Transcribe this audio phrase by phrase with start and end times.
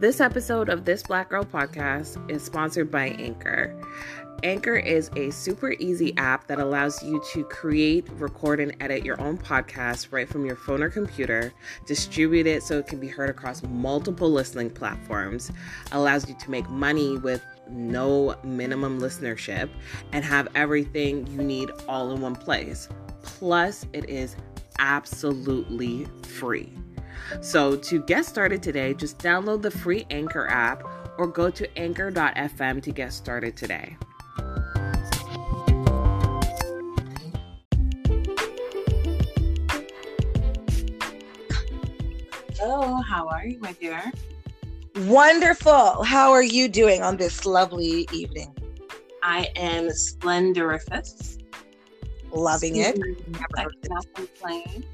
[0.00, 3.78] This episode of This Black Girl podcast is sponsored by Anchor.
[4.42, 9.20] Anchor is a super easy app that allows you to create, record, and edit your
[9.20, 11.52] own podcast right from your phone or computer,
[11.84, 15.52] distribute it so it can be heard across multiple listening platforms,
[15.92, 19.68] allows you to make money with no minimum listenership,
[20.12, 22.88] and have everything you need all in one place.
[23.22, 24.34] Plus, it is
[24.78, 26.72] absolutely free.
[27.40, 30.82] So, to get started today, just download the free Anchor app
[31.18, 33.96] or go to anchor.fm to get started today.
[42.58, 44.12] Hello, how are you, my dear?
[45.06, 46.02] Wonderful.
[46.02, 48.54] How are you doing on this lovely evening?
[49.22, 51.38] I am splendorific.
[52.32, 52.98] Loving it.
[53.56, 54.84] I cannot complain.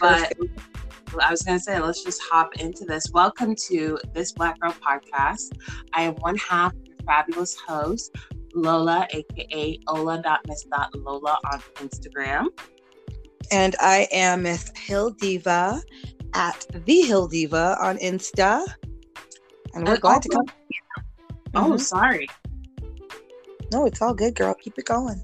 [0.00, 0.32] But
[1.20, 3.10] I was going to say, let's just hop into this.
[3.12, 5.52] Welcome to this Black Girl podcast.
[5.92, 8.14] I am one half your fabulous host,
[8.54, 12.46] Lola, aka Ola.miss.lola on Instagram.
[13.52, 15.80] And I am Miss HilDiva
[16.34, 18.66] at the HilDiva on Insta.
[19.74, 20.44] And we're And glad to come.
[21.54, 21.80] Oh, Mhm.
[21.80, 22.28] sorry.
[23.72, 24.54] No, it's all good, girl.
[24.54, 25.22] Keep it going.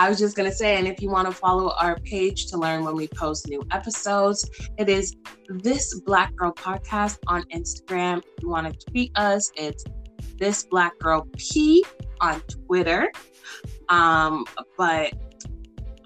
[0.00, 2.84] I was just gonna say, and if you want to follow our page to learn
[2.84, 4.48] when we post new episodes,
[4.78, 5.14] it is
[5.50, 8.18] this Black Girl Podcast on Instagram.
[8.18, 9.84] If you want to tweet us, it's
[10.38, 11.84] this Black Girl P
[12.22, 13.12] on Twitter.
[13.90, 14.46] Um,
[14.78, 15.12] but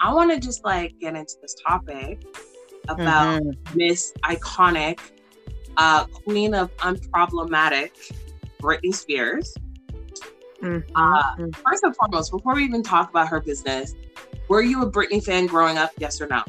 [0.01, 2.21] I want to just like get into this topic
[2.89, 3.77] about Mhm.
[3.77, 4.99] Miss Iconic,
[5.77, 7.93] uh, Queen of Unproblematic,
[8.61, 9.55] Britney Spears.
[10.65, 10.83] Mhm.
[10.95, 11.55] Uh, Mhm.
[11.57, 13.95] First and foremost, before we even talk about her business,
[14.49, 15.91] were you a Britney fan growing up?
[15.99, 16.43] Yes or no?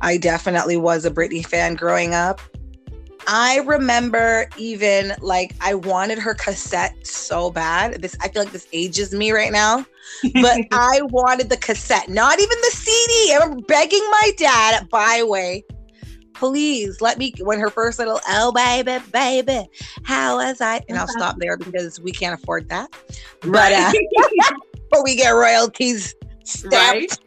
[0.00, 2.40] I definitely was a Britney fan growing up.
[3.26, 8.00] I remember even like I wanted her cassette so bad.
[8.00, 9.84] This I feel like this ages me right now,
[10.40, 13.32] but I wanted the cassette, not even the CD.
[13.34, 15.64] I remember begging my dad at Byway,
[16.40, 19.68] please let me when her first little oh baby baby
[20.04, 22.88] how was I and I'll stop there because we can't afford that.
[23.42, 23.92] But uh,
[24.90, 26.14] but we get royalties
[26.44, 26.74] stamped.
[26.74, 27.18] right?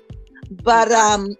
[0.63, 1.37] But um,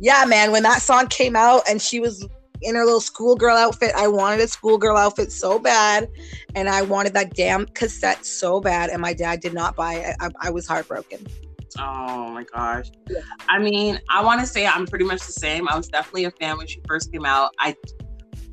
[0.00, 2.26] yeah, man, when that song came out and she was
[2.62, 6.08] in her little schoolgirl outfit, I wanted a schoolgirl outfit so bad,
[6.56, 10.16] and I wanted that damn cassette so bad, and my dad did not buy it.
[10.18, 11.24] I, I was heartbroken.
[11.78, 12.90] Oh my gosh.
[13.08, 13.20] Yeah.
[13.48, 15.68] I mean, I want to say I'm pretty much the same.
[15.68, 17.54] I was definitely a fan when she first came out.
[17.58, 17.76] I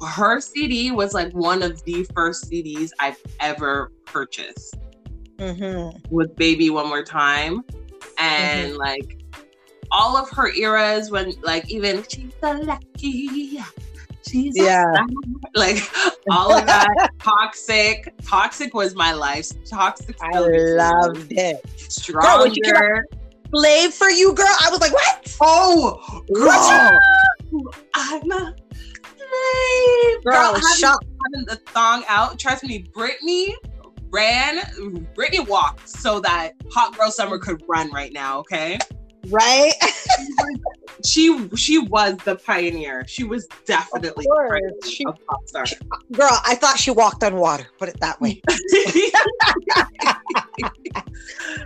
[0.08, 4.76] her CD was like one of the first CDs I've ever purchased.
[5.42, 5.98] Mm-hmm.
[6.14, 7.64] with Baby One More Time.
[8.20, 9.24] And like
[9.92, 13.60] all of her eras when like even she's so lucky.
[14.28, 15.06] A Yeah.
[15.56, 15.78] like
[16.30, 18.14] all of that toxic.
[18.24, 19.50] Toxic was my life.
[19.66, 21.62] Toxic I loved it.
[21.78, 22.50] stronger.
[22.50, 23.20] came
[23.54, 24.48] Slave for you, girl.
[24.48, 25.38] I was like, what?
[25.42, 26.50] oh Girl,
[27.94, 28.56] I'm a
[29.04, 30.24] slave.
[30.24, 33.54] girl, Girl, having, having the thong out, trust me, Britney
[34.10, 34.60] ran,
[35.16, 38.78] Britney walked so that Hot Girl Summer could run right now, okay?
[39.30, 39.74] Right?
[41.06, 43.06] she she was the pioneer.
[43.08, 44.62] She was definitely the course.
[44.62, 45.66] pioneer She- pop star.
[46.12, 47.68] Girl, I thought she walked on water.
[47.78, 48.42] Put it that way.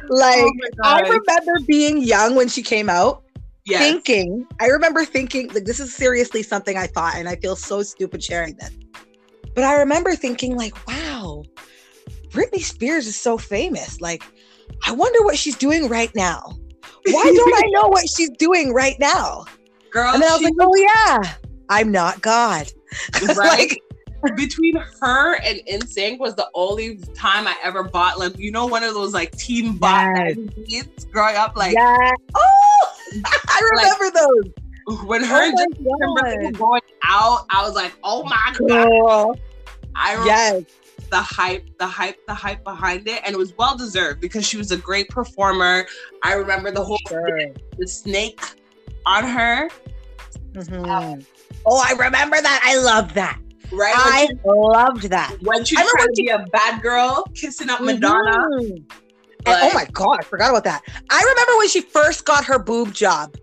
[0.07, 3.23] Like, oh I remember being young when she came out.
[3.65, 3.79] yes.
[3.81, 7.81] thinking, I remember thinking, like, this is seriously something I thought, and I feel so
[7.81, 8.71] stupid sharing this.
[9.55, 11.43] But I remember thinking, like, wow,
[12.29, 13.99] Britney Spears is so famous.
[14.01, 14.23] Like,
[14.85, 16.53] I wonder what she's doing right now.
[17.11, 19.45] Why don't I know what she's doing right now?
[19.91, 21.33] girl, And then I was like, oh, yeah,
[21.69, 22.71] I'm not God.
[23.35, 23.77] right
[24.23, 28.65] like, between her and NSYNC was the only time I ever bought like you know
[28.65, 30.37] one of those like teen Yes.
[31.11, 32.11] growing up like yeah.
[32.35, 32.93] Oh,
[33.47, 35.05] I remember those.
[35.05, 38.23] when her oh and Oh Justin my Timberlake were going out I was like oh
[38.23, 39.39] my god Girl.
[39.95, 40.63] I remember Yes.
[41.09, 44.57] The hype, the hype, the hype behind it, and it was well deserved because she
[44.57, 45.85] was a great performer.
[46.23, 47.39] I remember the whole Sure.
[47.77, 48.41] the snake
[49.05, 49.69] on her,
[50.53, 51.25] Mhm.
[51.65, 52.61] Oh, I remember that.
[52.63, 53.39] I love that.
[53.71, 53.93] right?
[53.97, 55.31] I when loved that.
[55.39, 58.37] she, when she I tried to be a bad girl, kissing up Madonna.
[58.61, 58.61] Mhm.
[58.67, 58.83] And-
[59.47, 60.81] Like, oh my god, I forgot about that.
[61.09, 63.35] I remember when she first got her boob job.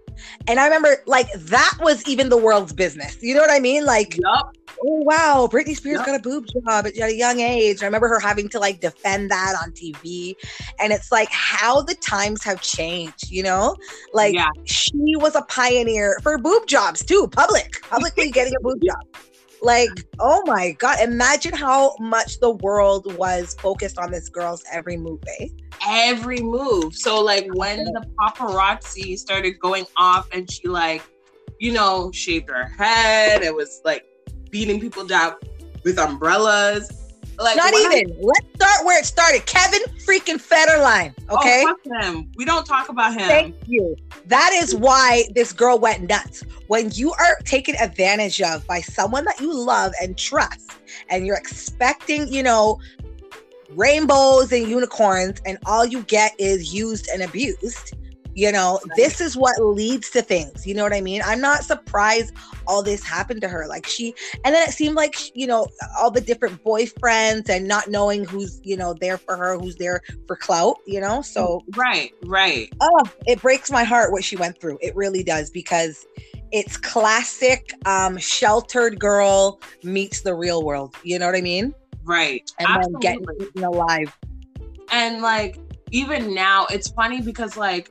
[0.47, 3.17] And I remember like that was even the world's business.
[3.23, 3.85] You know what I mean?
[3.85, 4.57] Like, Yup.
[4.85, 6.07] oh wow, Britney Spears Yep.
[6.07, 7.83] got a boob job at a young age.
[7.83, 10.35] I remember her having to like defend that on TV.
[10.81, 13.77] And it's like how the times have changed, you know?
[14.13, 14.49] Like Yeah.
[14.65, 19.23] she was a pioneer for boob jobs too, public, publicly getting a boob job.
[19.63, 20.99] Like, oh my god!
[21.01, 25.21] Imagine how much the world was focused on this girl's every move.
[25.39, 25.47] Eh?
[25.87, 26.97] Every move.
[26.97, 31.03] So like when the paparazzi started going off, and she like,
[31.61, 33.43] you know, shaved her head.
[33.43, 34.05] It was like
[34.51, 35.35] beating people down
[35.85, 36.91] with umbrellas.
[37.43, 38.17] Like Not even.
[38.21, 39.45] Let's start where it started.
[39.47, 41.13] Kevin freaking Federline.
[41.29, 41.65] Oh, okay.
[41.67, 42.31] Oh, him.
[42.37, 43.27] We don't talk about him.
[43.27, 43.97] Thank you.
[44.27, 46.45] That is why this girl went nuts.
[46.69, 50.71] When you are taken advantage of by someone that you love and trust,
[51.09, 52.79] and you're expecting, you know,
[53.71, 57.95] rainbows and unicorns, and all you get is used and abused,
[58.35, 60.67] you know, this is what leads to things.
[60.67, 61.23] You know what I mean?
[61.25, 62.35] I'm not surprised
[62.67, 63.67] all this happened to her.
[63.67, 64.15] Like she,
[64.45, 65.67] and then it seemed like, you know,
[65.99, 70.01] all the different boyfriends and not knowing who's, you know, there for her, who's there
[70.27, 71.23] for clout, you know?
[71.23, 72.73] So Right, right.
[72.81, 76.07] oh it breaks my heart what she went through it really does because
[76.53, 81.75] it's classic um sheltered girl meets the real world you know what i mean
[82.05, 82.51] Right.
[82.59, 84.17] and then getting eaten alive
[84.91, 85.59] And like
[85.91, 87.91] even now, it's funny because like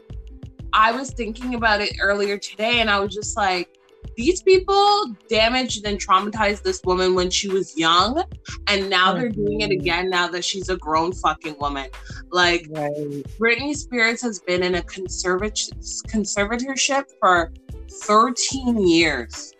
[0.73, 3.77] I was thinking about it earlier today and I was just like,
[4.15, 8.23] these people damaged and traumatized this woman when she was young,
[8.67, 11.89] and now oh, they're doing it again now that she's a grown fucking woman.
[12.29, 12.93] Like right
[13.39, 15.71] Britney Spears has been in a conservat-
[16.07, 17.53] conservatorship for
[18.03, 19.53] 13 years.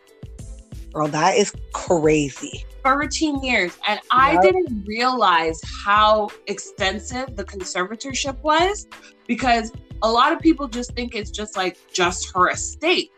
[0.94, 3.78] girl that is crazy 13 years.
[3.88, 8.88] And I didn't realize how extensive the conservatorship was
[9.28, 9.72] because
[10.04, 13.12] a lot of people just think it's just like just her estate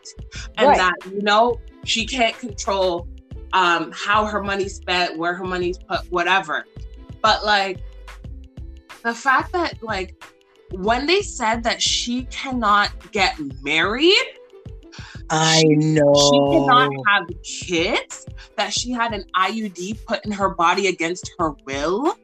[0.56, 0.76] and Right.
[0.76, 3.08] that, you know, she can't control
[3.52, 6.66] um, how her money's spent, where her money's put, whatever.
[7.22, 7.80] But like
[9.02, 10.22] the fact that, like,
[10.72, 14.14] when they said that she cannot get married,
[15.30, 18.26] i know she cannot have kids,
[18.56, 22.16] that she had an IUD put in her body against her will.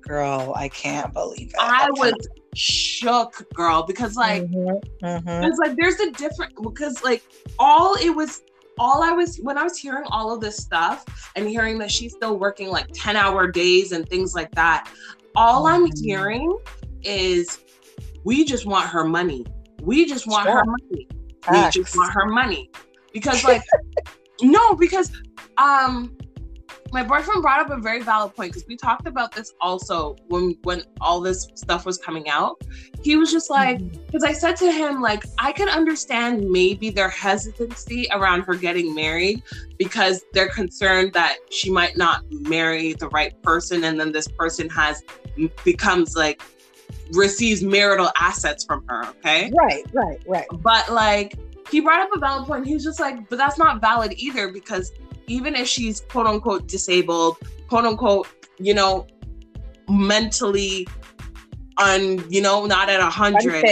[0.00, 2.14] girl i can't believe it I was
[2.56, 5.46] shook, girl, because like Mhm, mhm.
[5.46, 7.22] it's like there's a different because like
[7.58, 8.42] all it was
[8.78, 11.04] all I was when I was hearing all of this stuff
[11.36, 14.90] and hearing that she's still working like 10 hour days and things like that,
[15.34, 15.92] all I'm Mhm.
[16.02, 16.58] hearing
[17.02, 17.58] is
[18.24, 19.44] we just want her money.
[19.80, 20.64] We just want her Sure.
[20.64, 21.08] money.
[21.48, 22.68] we just want her money
[23.12, 23.62] because like
[24.42, 25.10] no because
[25.58, 26.12] um
[26.92, 30.56] my boyfriend brought up a very valid point because we talked about this also when
[30.62, 32.60] when all this stuff was coming out.
[33.02, 34.04] He was just like mm-hmm.
[34.06, 38.94] because i said to him like i can understand maybe their hesitancy around her getting
[38.94, 39.42] married
[39.78, 44.68] because they're concerned that she might not marry the right person and then this person
[44.68, 45.02] has
[45.64, 46.42] becomes like
[47.12, 49.52] receives marital assets from her okay?
[49.54, 50.46] Right right right.
[50.50, 51.38] But like
[51.70, 52.66] he brought up a valid point.
[52.66, 54.92] He was just like, but that's not valid either because
[55.26, 57.36] even if she's quote unquote disabled,
[57.68, 58.28] quote unquote,
[58.58, 59.06] you know,
[59.88, 60.86] mentally
[61.78, 63.64] un, you know, not at a hundred,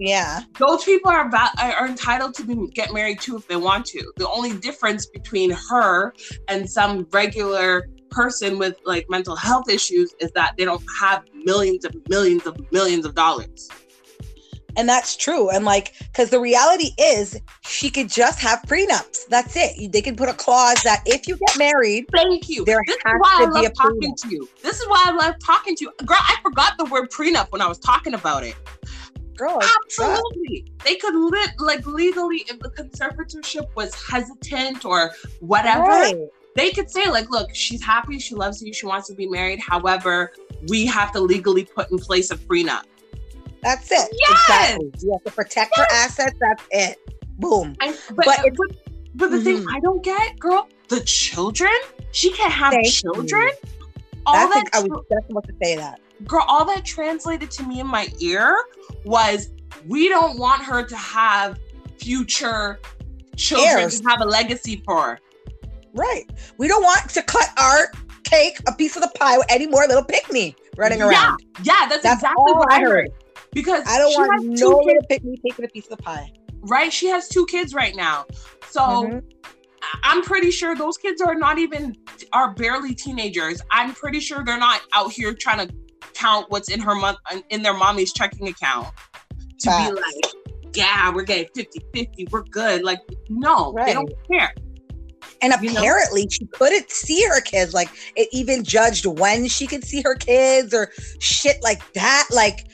[0.00, 3.84] yeah those people are va- are entitled to be, get married too if they want
[3.84, 4.12] to.
[4.16, 6.14] The only difference between her
[6.48, 11.84] and some regular person with like mental health issues is that they don't have millions
[11.84, 13.68] of millions of millions of dollars.
[14.76, 15.50] And that's true.
[15.50, 19.26] And like, because the reality is, she could just have prenups.
[19.28, 19.92] That's it.
[19.92, 22.64] They can put a clause that if you get married, Thank you.
[22.64, 24.22] There this is why I to be love talking prenup.
[24.22, 24.48] to you.
[24.62, 25.92] This is why I love talking to you.
[26.04, 28.54] Girl, I forgot the word prenup when I was talking about it.
[29.36, 30.66] girl, Absolutely.
[30.84, 36.16] They could lit like legally if the conservatorship was hesitant or whatever, right.
[36.56, 39.60] they could say, like, look, she's happy, she loves you, she wants to be married.
[39.60, 40.32] However,
[40.68, 42.82] we have to legally put in place a prenup.
[43.62, 44.08] That's it.
[44.12, 44.30] Yes!
[44.48, 44.92] Exactly.
[45.00, 46.34] You have to protect her assets.
[46.40, 46.98] That's it.
[47.38, 47.74] Boom.
[47.80, 48.76] And, but, But but,
[49.14, 49.66] but, the thing Mhm.
[49.76, 51.72] I don't get, girl, the children,
[52.12, 52.92] she can't have Thank you.
[53.14, 53.50] children.
[54.26, 56.00] All That's that I was just about to say that.
[56.26, 58.54] girl, all that translated to me in my ear
[59.04, 59.50] was
[59.88, 61.58] we don't want her to have
[61.98, 62.78] future
[63.36, 64.00] children Heirs.
[64.00, 65.18] to have a legacy for.
[65.94, 66.24] Right.
[66.58, 67.90] We don't want to cut our
[68.24, 71.42] cake, a piece of the pie, with any more little pick me running around.
[71.62, 73.08] Yeah, that's, That's exactly what I heard.
[73.52, 76.30] Because I don't she want has no kids, pick me taking a piece of pie.
[76.62, 76.92] right?
[76.92, 78.26] She has two kids right now.
[78.68, 79.22] So Mhm.
[79.82, 81.96] I- I'm pretty sure those kids are not even
[82.32, 83.60] are barely teenagers.
[83.70, 85.74] I'm pretty sure they're not out here trying to
[86.14, 87.16] count what's in her month
[87.48, 88.88] in their mommy's checking account
[89.60, 89.88] to Facts.
[89.90, 92.82] be like, yeah, we're getting 50-50, we're good.
[92.84, 94.52] Like, no, they don't care.
[95.42, 95.80] And You know?
[95.80, 97.72] apparently, she couldn't see her kids.
[97.72, 102.26] Like, it even judged when she could see her kids or shit like that.
[102.30, 102.66] Like,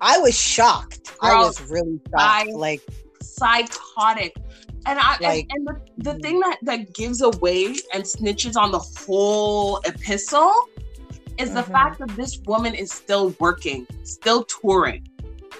[0.00, 1.14] I was shocked.
[1.20, 2.48] I was really shocked.
[2.48, 2.82] I- like,
[3.20, 4.36] psychotic.
[4.86, 8.70] And I like, and, and the, the thing that that gives away and snitches on
[8.70, 10.52] the whole epistle
[11.38, 11.54] is mm-hmm.
[11.54, 15.08] the fact that this woman is still working, still touring.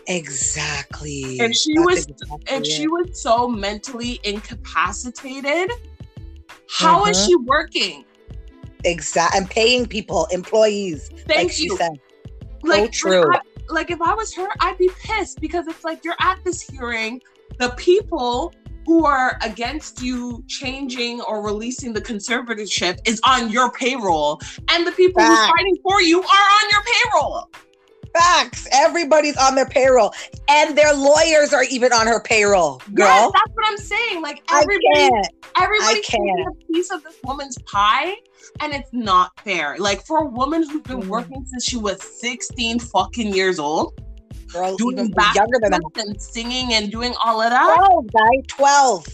[0.08, 1.38] Exactly.
[1.40, 2.66] If she That's was exactly if it.
[2.66, 5.70] she was so mentally incapacitated,
[6.68, 7.10] how mm-hmm.
[7.10, 8.04] is she working?
[8.84, 9.38] Exactly.
[9.38, 11.08] And paying people, employees.
[11.26, 11.70] Thank like you.
[11.70, 11.98] She said.
[12.62, 13.32] Like, so true.
[13.32, 16.60] I, like if I was her, I'd be pissed because it's like you're at this
[16.60, 17.20] hearing,
[17.58, 18.52] the people
[18.86, 24.92] who are against you changing or releasing the conservatorship is on your payroll, and the
[24.92, 25.34] people Facts.
[25.34, 27.50] who are fighting for you are on your payroll.
[28.16, 28.68] Facts.
[28.72, 30.12] Everybody's on their payroll,
[30.48, 32.80] and their lawyers are even on her payroll.
[32.92, 34.22] Girl, yes, that's what I'm saying.
[34.22, 35.28] Like everybody,
[35.60, 38.14] everybody's taking a piece of this woman's pie,
[38.60, 39.76] and it's not fair.
[39.78, 41.08] Like for a woman who's been mm.
[41.08, 44.00] working since she was 16 fucking years old
[44.54, 45.82] girl doing even younger than that.
[45.96, 47.76] and singing and doing all of that.
[47.76, 49.06] 12, guy, 12.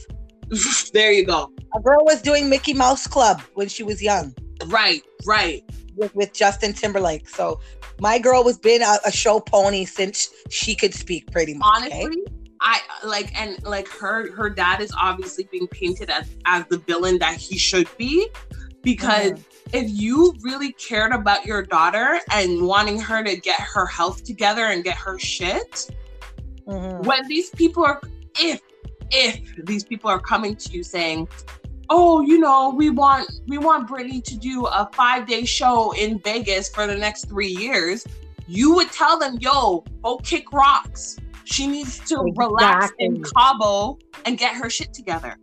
[0.93, 1.51] there you go.
[1.75, 4.35] A girl was doing Mickey Mouse Club when she was young.
[4.67, 5.65] Right, right.
[5.97, 7.29] With, with Justin Timberlake.
[7.29, 7.61] So
[8.01, 11.69] my girl was been a, a, show pony since she could speak pretty much.
[11.77, 12.37] Honestly, okay?
[12.61, 17.19] I like and like her her dad is obviously being painted as as the villain
[17.19, 18.29] that he should be
[18.83, 19.43] because mm-hmm
[19.73, 24.67] if you really cared about your daughter and wanting her to get her health together
[24.67, 25.91] and get her shit,
[26.67, 27.07] mm-hmm.
[27.07, 28.01] when these people are,
[28.39, 28.61] if,
[29.11, 31.29] if these people are coming to you saying,
[31.91, 36.19] oh, you know, we want we want Britney to do a five day show in
[36.21, 38.07] Vegas for the next three years,
[38.47, 41.19] you would tell them, yo, go kick rocks.
[41.45, 42.33] She needs to exactly.
[42.37, 45.37] relax in Cabo and get her shit together.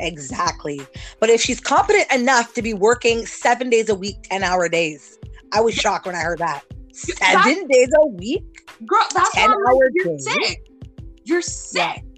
[0.00, 0.80] Exactly.
[1.20, 5.18] But if she's competent enough to be working seven days a week, 10 hour days,
[5.52, 6.64] I was shocked when I heard that.
[6.92, 8.44] Seven that's, days a week?
[8.86, 9.90] Girl, that's 10 hours.
[9.94, 10.24] You're days.
[10.24, 10.66] sick.
[11.24, 12.02] You're sick.
[12.04, 12.11] Yeah.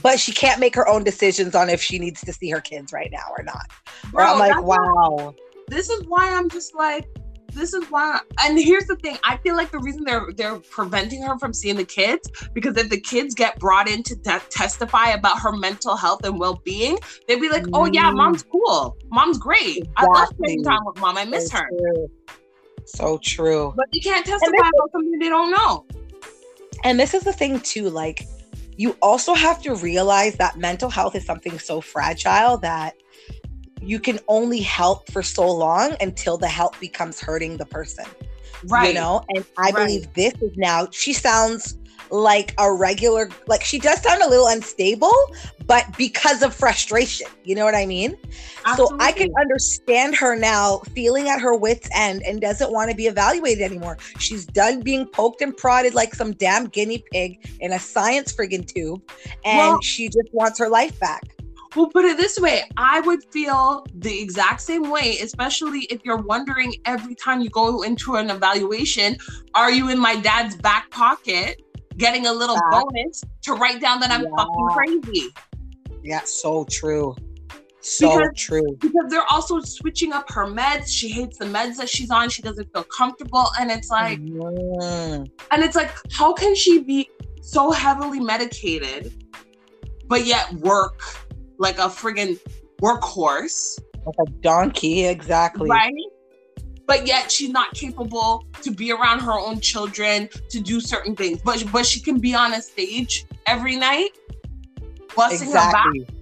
[0.00, 2.92] But she can't make her own decisions on if she needs to see her kids
[2.92, 3.66] right now or not.
[4.10, 5.34] Bro, I'm like, wow.
[5.68, 7.06] This is why I'm just like,
[7.54, 11.22] this is why and here's the thing i feel like the reason they're they're preventing
[11.22, 15.10] her from seeing the kids because if the kids get brought in to te- testify
[15.10, 18.16] about her mental health and well-being they'd be like oh yeah mm.
[18.16, 19.92] mom's cool mom's great exactly.
[19.96, 22.10] i love spending time with mom i miss so her true.
[22.84, 25.84] so true but they can't testify about something they don't know
[26.84, 28.26] and this is the thing too like
[28.76, 32.94] you also have to realize that mental health is something so fragile that
[33.80, 38.06] you can only help for so long until the help becomes hurting the person.
[38.68, 38.88] Right.
[38.88, 39.74] You know, and I right.
[39.74, 41.76] believe this is now, she sounds
[42.12, 45.12] like a regular, like she does sound a little unstable,
[45.66, 48.16] but because of frustration, you know what I mean?
[48.66, 48.98] Absolutely.
[48.98, 52.96] So I can understand her now feeling at her wits' end and doesn't want to
[52.96, 53.96] be evaluated anymore.
[54.18, 58.66] She's done being poked and prodded like some damn guinea pig in a science friggin'
[58.66, 59.02] tube,
[59.44, 61.34] and well, she just wants her life back.
[61.74, 66.20] We'll put it this way I would feel the exact same way, especially if you're
[66.20, 69.16] wondering every time you go into an evaluation,
[69.54, 71.62] are you in my dad's back pocket
[71.96, 74.36] getting a little bonus to write down that I'm yeah.
[74.36, 75.28] fucking crazy?
[76.02, 77.14] Yeah, so true.
[77.80, 78.76] So because, true.
[78.80, 80.88] Because they're also switching up her meds.
[80.88, 82.28] She hates the meds that she's on.
[82.28, 83.46] She doesn't feel comfortable.
[83.58, 85.28] And it's like, mm.
[85.50, 87.08] and it's like, how can she be
[87.42, 89.12] so heavily medicated,
[90.06, 91.02] but yet work
[91.58, 92.38] like a friggin'
[92.80, 93.78] workhorse.
[94.06, 95.68] Like a donkey, exactly.
[95.68, 95.92] Right?
[96.86, 101.40] But yet she's not capable to be around her own children to do certain things.
[101.42, 104.10] But but she can be on a stage every night,
[105.16, 106.00] busting exactly.
[106.00, 106.14] her back.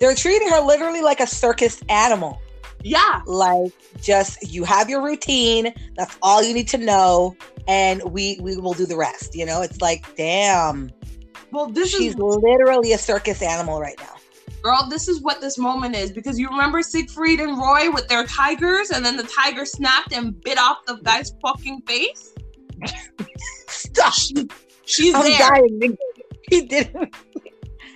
[0.00, 2.40] They're treating her literally like a circus animal.
[2.82, 3.20] Yeah.
[3.26, 5.72] Like just you have your routine.
[5.96, 7.36] That's all you need to know.
[7.68, 9.36] And we we will do the rest.
[9.36, 10.90] You know, it's like, damn.
[11.52, 14.14] Well, this she's is literally a circus animal right now
[14.62, 16.12] girl, this is what this moment is.
[16.12, 20.40] Because you remember Siegfried and Roy with their tigers, and then the tiger snapped and
[20.42, 22.34] bit off the guy's fucking face?
[23.68, 24.12] Stop.
[24.14, 24.48] She,
[24.84, 25.50] she's I'm there.
[25.50, 25.96] dying.
[26.48, 27.14] He didn't.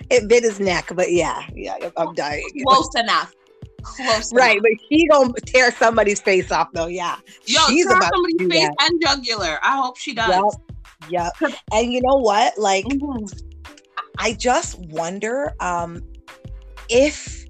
[0.09, 2.41] It bit his neck, but yeah, yeah, I'm dying.
[2.65, 3.33] Close enough.
[3.81, 4.63] Close right, enough.
[4.63, 6.87] but she gonna tear somebody's face off though.
[6.87, 8.89] Yeah, Yo, she's tear about somebody's face that.
[8.89, 9.59] and jugular.
[9.61, 10.57] I hope she does.
[11.09, 11.33] Yep.
[11.41, 11.53] yep.
[11.73, 12.57] And you know what?
[12.57, 13.25] Like, mm-hmm.
[14.17, 15.53] I just wonder.
[15.59, 16.01] Um,
[16.89, 17.47] if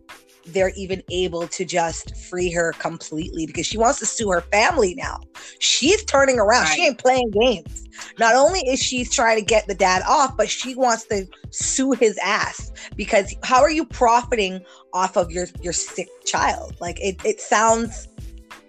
[0.48, 4.96] they're even able to just free her completely because she wants to sue her family
[4.96, 5.20] now.
[5.60, 6.64] She's turning around.
[6.64, 6.76] Right.
[6.76, 7.88] She ain't playing games.
[8.20, 11.92] Not only is she trying to get the dad off, but she wants to sue
[11.92, 14.64] his ass because how are you profiting
[14.94, 16.76] off of your your sick child?
[16.80, 18.08] Like it it sounds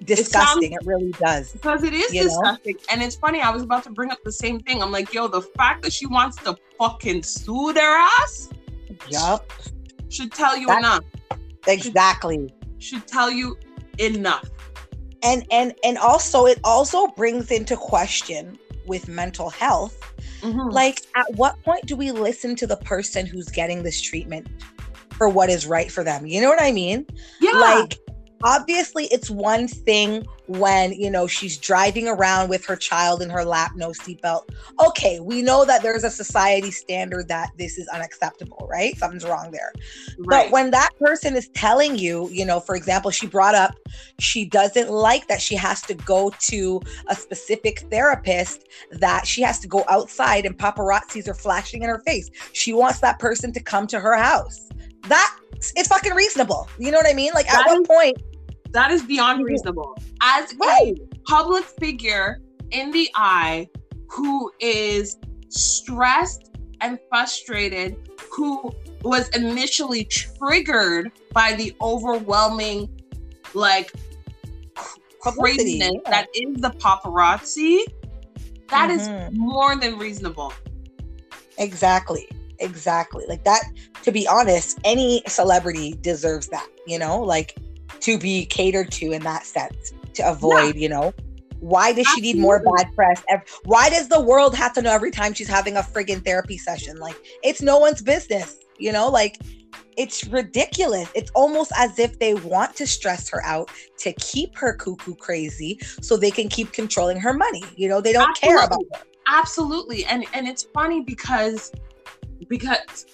[0.05, 0.73] disgusting.
[0.73, 1.53] It, sounds, it really does.
[1.53, 2.75] Because it is disgusting.
[2.75, 2.81] Know?
[2.91, 4.83] And it's funny, I was about to bring up the same thing.
[4.83, 8.49] I'm like, yo, the fact that she wants to fucking sue their ass.
[9.11, 9.53] Yup
[10.09, 11.05] should tell you enough.
[11.67, 12.55] Exactly.
[12.79, 13.59] Should tell you
[13.99, 14.49] enough.
[15.23, 19.97] And and and also it also brings into question with mental health
[20.43, 20.73] Mhm.
[20.73, 24.47] like at what point do we listen to the person who's getting this treatment
[25.11, 27.05] for what is right for them you know what i mean
[27.41, 27.50] yeah.
[27.53, 27.99] like
[28.42, 33.45] obviously it's one thing when you know she's driving around with her child in her
[33.45, 34.49] lap no seatbelt
[34.80, 39.50] okay we know that there's a society standard that this is unacceptable right something's wrong
[39.50, 39.73] there
[40.18, 40.47] right.
[40.47, 43.75] but when that person is telling you, you know, for example, she brought up
[44.18, 49.59] she doesn't like that she has to go to a specific therapist, that she has
[49.61, 52.30] to go outside and paparazzis are flashing in her face.
[52.52, 54.68] She wants that person to come to her house.
[55.09, 55.37] That
[55.76, 56.68] it's fucking reasonable.
[56.78, 57.33] You know what I mean?
[57.35, 58.16] Like at That what is- point?
[58.73, 59.97] That is beyond reasonable.
[60.23, 60.95] As a
[61.27, 63.69] public figure in the eye
[64.11, 65.17] who is
[65.49, 67.97] stressed and frustrated,
[68.31, 68.73] who
[69.03, 72.89] was initially triggered by the overwhelming,
[73.55, 73.93] like,
[75.23, 76.11] Publicity, craziness yeah.
[76.11, 77.81] that is the paparazzi,
[78.71, 79.33] That is Mhm.
[79.33, 80.53] more than reasonable.
[81.57, 82.29] Exactly.
[82.59, 83.25] Exactly.
[83.27, 83.63] Like that,
[84.03, 87.57] to be honest, any celebrity deserves that, you know, like
[88.00, 91.12] to be catered to in that sense, to avoid, you know.
[91.61, 93.23] Why does she need more bad press?
[93.64, 96.99] Why does the world have to know every time she's having a friggin' therapy session?
[96.99, 99.09] Like, it's no one's business, you know?
[99.09, 99.38] Like,
[99.97, 101.09] it's ridiculous.
[101.17, 105.81] It's almost as if they want to stress her out to keep her cuckoo crazy
[106.00, 107.64] so they can keep controlling her money.
[107.75, 109.09] You know, they don't care about Absolutely.
[109.26, 110.05] Absolutely.
[110.07, 111.73] And and it's funny because
[112.49, 113.07] because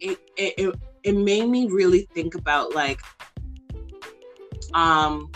[0.00, 0.74] it it, it
[1.04, 3.00] it made me really think about like
[4.76, 5.30] um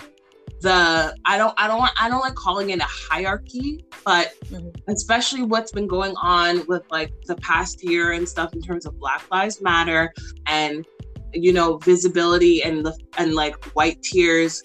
[0.61, 4.73] the I don't I don't want I don't like calling it a hierarchy, but Mhm.
[4.89, 8.99] especially what's been going on with like the past year and stuff in terms of
[9.01, 10.13] Black Lives Matter
[10.47, 10.85] and
[11.33, 14.63] you know visibility and the and like white tears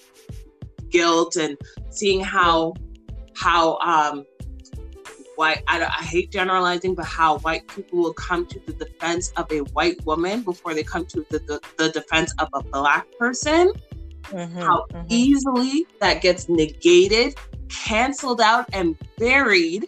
[0.89, 1.57] guilt and
[1.89, 2.73] seeing how
[3.35, 4.25] how um
[5.35, 9.49] white I, I hate generalizing but how white people will come to the defense of
[9.51, 13.71] a white woman before they come to the, the, the defense of a black person
[14.31, 15.05] Mhm, how mhm.
[15.09, 17.35] easily that gets negated,
[17.69, 19.87] canceled out, and buried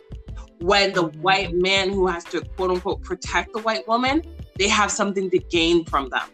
[0.59, 1.21] when the Mhm.
[1.21, 4.21] white man who has to quote unquote protect the white woman,
[4.57, 6.29] they have something to gain from them.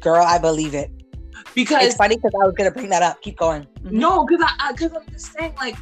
[0.00, 0.90] Girl, I believe it.
[1.54, 3.20] Because It's funny because I was gonna bring that up.
[3.22, 3.66] Keep going.
[3.82, 3.92] Mhm.
[3.92, 5.76] no, because I because I'm just saying like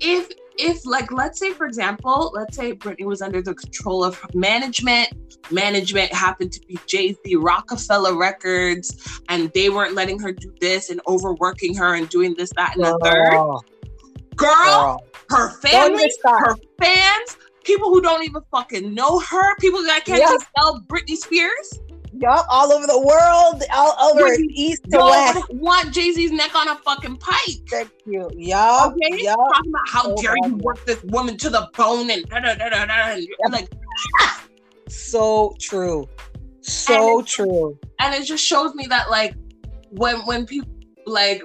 [0.00, 4.18] if if like let's say for example, let's say Britney was under the control of
[4.34, 5.08] management,
[5.50, 11.00] management happened to be Jay-Z Roc-A-Fella Records, and they weren't letting her do this and
[11.06, 13.30] overworking her and doing this, that, and the third.
[13.30, 13.64] Girl,
[14.36, 15.04] Girl, girl.
[15.30, 20.38] her family, her fans, people who don't even fucking know her, people that can't even
[20.40, 21.80] spell Britney Spears.
[22.18, 25.44] Yup, all over the world, all over Would east to west.
[25.50, 27.60] want Jay Z's neck on a fucking pike.
[27.68, 28.30] Thank you.
[28.34, 29.36] Yup, Okay, yup.
[29.36, 32.54] talking about how So dare you work this woman to the bone and da da
[32.54, 32.94] da da da.
[33.10, 33.52] And you're Yep.
[33.52, 33.68] like,
[34.20, 34.44] ah!
[34.88, 36.08] So true.
[36.62, 37.78] So And- true.
[38.00, 39.34] and it just shows me that like
[39.90, 40.68] when when people
[41.06, 41.42] like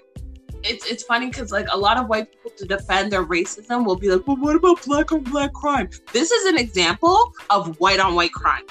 [0.64, 3.96] it's it's funny because like a lot of white people to defend their racism will
[3.98, 5.90] be like, well, what about black on black crime?
[6.14, 8.64] This is an example of white on white crime.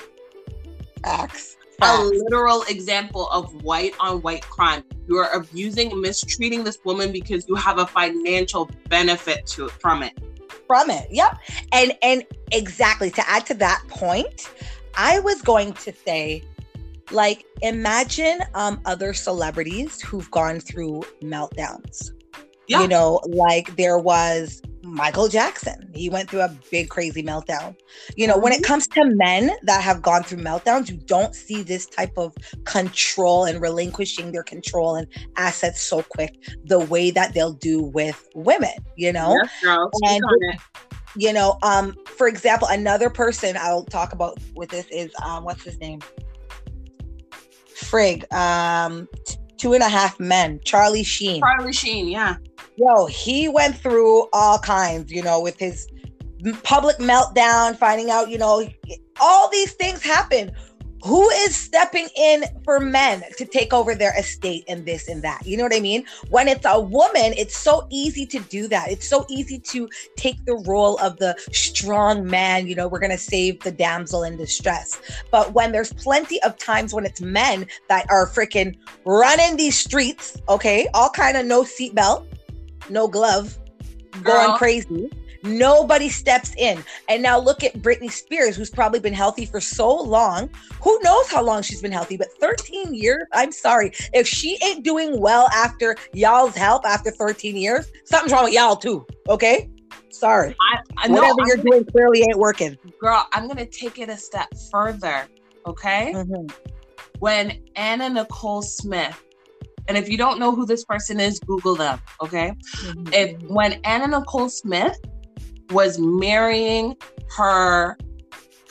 [1.05, 1.57] Facts.
[1.83, 4.83] A literal example of white on white crime.
[5.09, 10.03] You are abusing and mistreating this woman because you have a financial benefit to from
[10.03, 10.19] it.
[10.67, 11.09] From it.
[11.11, 11.39] Yep.
[11.73, 14.49] And and exactly to add to that point,
[14.97, 16.45] I was going to say,
[17.11, 22.13] like, imagine um other celebrities who've gone through meltdowns.
[22.69, 22.83] Yeah.
[22.83, 25.91] You know, like there was Michael Jackson.
[25.95, 27.77] He went through a big crazy meltdown.
[28.17, 28.65] You know, when it Mhm.
[28.65, 33.45] comes to men that have gone through meltdowns, you don't see this type of control
[33.45, 38.73] and relinquishing their control and assets so quick the way that they'll do with women,
[38.97, 39.37] you know?
[39.63, 40.23] Yes, And-
[41.17, 45.65] You know, um, for example, another person I'll talk about with this is um, what's
[45.65, 45.99] his name?
[47.75, 49.09] Frig, um,
[49.57, 51.41] two and a half men, Charlie Sheen.
[51.41, 52.37] Charlie Sheen, yeah.
[52.81, 55.87] Yo, he went through all kinds, you know, with his
[56.63, 58.67] public meltdown, finding out, you know,
[59.21, 60.51] all these things happen.
[61.05, 65.47] Who is stepping in for men to take over their estate and this and that?
[65.47, 66.05] You know what I mean?
[66.31, 68.91] When it's a woman, it's so easy to do that.
[68.91, 73.11] It's so easy to take the role of the strong man, you know, we're going
[73.11, 75.01] to save the damsel in distress.
[75.31, 80.41] But when there's plenty of times when it's men that are freaking running these streets,
[80.49, 82.27] okay, all kind of no seatbelt,
[82.91, 83.57] no glove,
[84.23, 84.35] Girl.
[84.35, 85.11] going crazy.
[85.43, 86.85] Nobody steps in.
[87.09, 90.51] And now look at Britney Spears, who's probably been healthy for so long.
[90.83, 92.19] Who knows how long she's been healthy?
[92.19, 93.93] But 13 years, I'm sorry.
[94.13, 98.77] If she ain't doing well after y'all's help after 13 years, something's wrong with y'all
[98.77, 99.07] too.
[99.31, 99.71] Okay?
[100.11, 100.55] Sorry.
[100.61, 102.77] I, I Whatever know, you're I'm doing clearly ain't working.
[103.01, 105.27] girl, I'm gonna take it a step further.
[105.67, 106.13] Okay.
[106.15, 106.53] Mhm.
[107.21, 109.19] When Anna Nicole Smith,
[109.89, 112.01] and if you don't know who this person is, Google them.
[112.23, 112.55] Okay.
[113.13, 114.97] If when Anna Nicole Smith
[115.71, 116.97] was marrying
[117.37, 117.97] her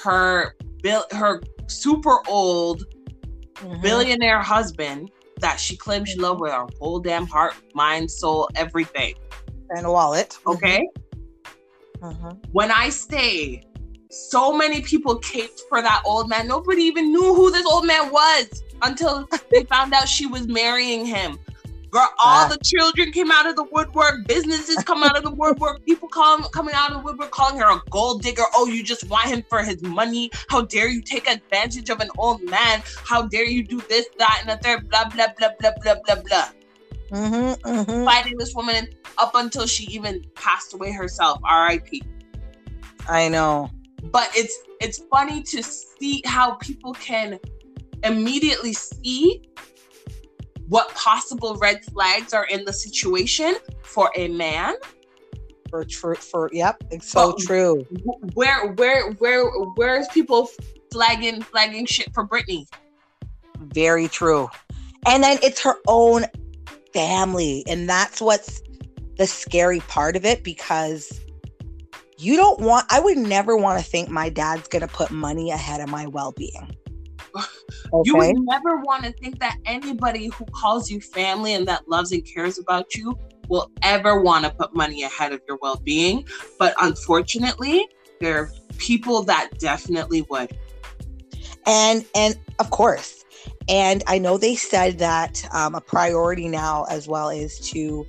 [0.04, 2.86] her bill her super old
[3.56, 3.82] Mhm.
[3.82, 9.15] billionaire husband that she claimed she loved with her whole damn heart, mind, soul, everything.
[9.72, 10.36] and a wallet.
[10.48, 10.88] Okay.
[12.02, 12.39] Mhm.
[12.54, 13.62] when I say
[14.10, 18.12] so many people caped for that old man, nobody even knew who this old man
[18.12, 18.48] was
[18.81, 21.39] until they found out she was marrying him.
[21.91, 25.83] Girl, all the children came out of the woodwork, businesses come out of the woodwork,
[25.85, 28.43] people come coming out of the woodwork calling her a gold digger.
[28.53, 30.29] Oh, you just want him for his money.
[30.49, 32.83] How dare you take advantage of an old man?
[33.05, 36.21] How dare you do this, that, and the third, blah, blah, blah, blah, blah, blah,
[36.21, 36.49] blah.
[37.09, 38.05] Mhm, mhm.
[38.05, 38.87] Fighting this woman
[39.17, 41.39] up until she even passed away herself.
[41.43, 42.03] R.I.P.
[43.07, 43.71] I know.
[44.11, 47.39] but it's it's funny to see how people can
[48.03, 49.43] immediately see
[50.67, 54.75] what possible red flags are in the situation for a man
[55.69, 56.15] For true.
[56.15, 56.83] For yep.
[56.91, 57.85] It's so true.
[58.33, 60.49] Where where where where's people
[60.91, 62.67] flagging flagging shit for Britney
[63.57, 64.49] Very true.
[65.05, 66.25] And then it's her own
[66.93, 67.63] family.
[67.67, 68.62] And that's what's
[69.17, 71.19] the scary part of it because
[72.17, 75.51] you don't want, I would never want to think my dad's going to put money
[75.51, 76.75] ahead of my well being.
[78.04, 82.12] you would never want to think that anybody who calls you family and that loves
[82.12, 83.17] and cares about you
[83.49, 86.25] will ever want to put money ahead of your well-being.
[86.58, 87.88] But unfortunately
[88.19, 90.56] there are people that definitely would.
[91.65, 93.25] And and of course.
[93.67, 98.06] And i know they said that um, a priority now as well is to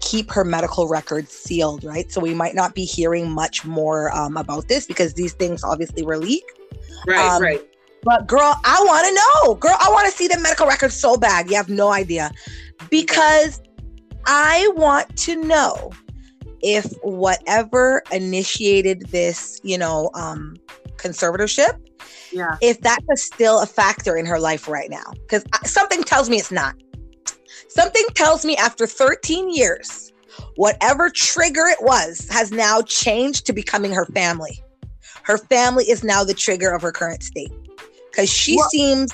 [0.00, 2.10] keep her medical records sealed right?
[2.10, 6.02] So we might not be hearing much more um, about this because these things obviously
[6.02, 6.58] were leaked.
[7.06, 7.71] Right Um, right
[8.02, 9.54] but girl i want to know.
[9.54, 11.50] Girl i want to see the medical records so bad.
[11.50, 12.30] You have no idea.
[12.90, 13.62] Because
[14.26, 15.90] i want to know
[16.62, 20.56] if whatever initiated this you know um
[20.96, 21.80] conservatorship
[22.32, 22.56] yeah.
[22.60, 25.12] if that's a still a factor in her life right now.
[25.12, 26.74] Because something tells me it's not.
[27.68, 30.12] Something tells me after 13 years
[30.56, 34.62] whatever trigger it was has now changed to becoming her family.
[35.24, 37.52] Her family is now the trigger of her current state
[38.12, 39.12] because she Well- seems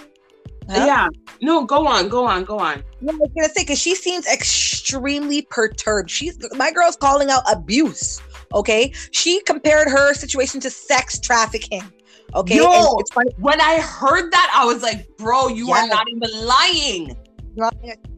[0.71, 0.85] Huh?
[0.85, 1.09] yeah
[1.41, 4.27] no go on go on go on No, I was gonna say because she seems
[4.27, 6.11] extremely perturbed.
[6.11, 8.21] She's my girl's calling out abuse.
[8.53, 11.85] Okay, she compared her situation to sex trafficking.
[12.35, 12.65] Okay, Yo.
[12.71, 13.31] and it's funny.
[13.39, 17.17] when i heard that i was like bro you are not even lying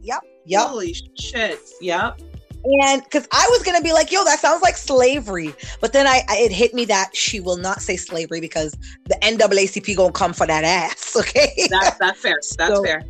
[0.03, 0.67] Yep, yep.
[0.67, 2.19] holy shit yep
[2.63, 6.21] And because I was gonna be like, yo, that sounds like slavery, but then I,
[6.29, 10.33] I it hit me that she will not say slavery because the NAACP gonna come
[10.33, 11.15] for that ass.
[11.21, 13.03] Okay, that's that's fair that's So- fair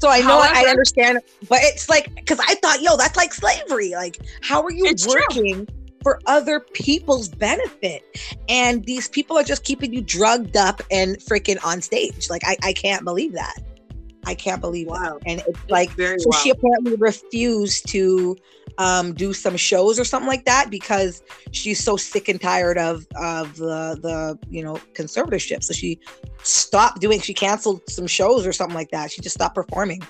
[0.00, 3.90] so I know I understand, but it's like because I thought, yo, that's like slavery.
[3.92, 5.14] Like, how are you It's true.
[5.30, 5.68] working
[6.02, 8.02] for other people's benefit?
[8.48, 12.28] And these people are just keeping you drugged up and freaking on stage.
[12.28, 13.54] Like, I, I can't believe that.
[14.26, 15.18] I can't believe Wow.
[15.20, 15.22] that.
[15.26, 18.36] And it's like, very so well she apparently refused to
[18.78, 23.06] um, do some shows or something like that because she's so sick and tired of
[23.16, 25.62] of the the you know conservatorship.
[25.62, 25.98] So she
[26.42, 27.20] stopped doing.
[27.20, 29.10] She canceled some shows or something like that.
[29.12, 30.02] She just stopped performing.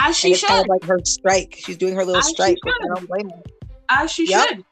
[0.00, 1.54] as she it's should kind of like her strike.
[1.58, 2.58] She's doing her little As strike.
[2.64, 2.90] which should.
[2.90, 3.42] I don't blame her.
[3.90, 4.48] as she Yep.
[4.48, 4.64] should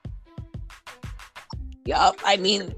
[1.84, 2.16] Yup.
[2.24, 2.72] I mean,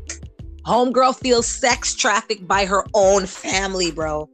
[0.67, 4.29] homegirl feels sex trafficked by her own family, bro.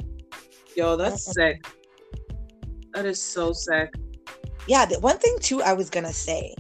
[0.77, 1.67] yo that's sick
[2.95, 3.93] that is so sick
[4.71, 4.87] Yeah.
[4.87, 6.55] The one thing too, I was gonna say,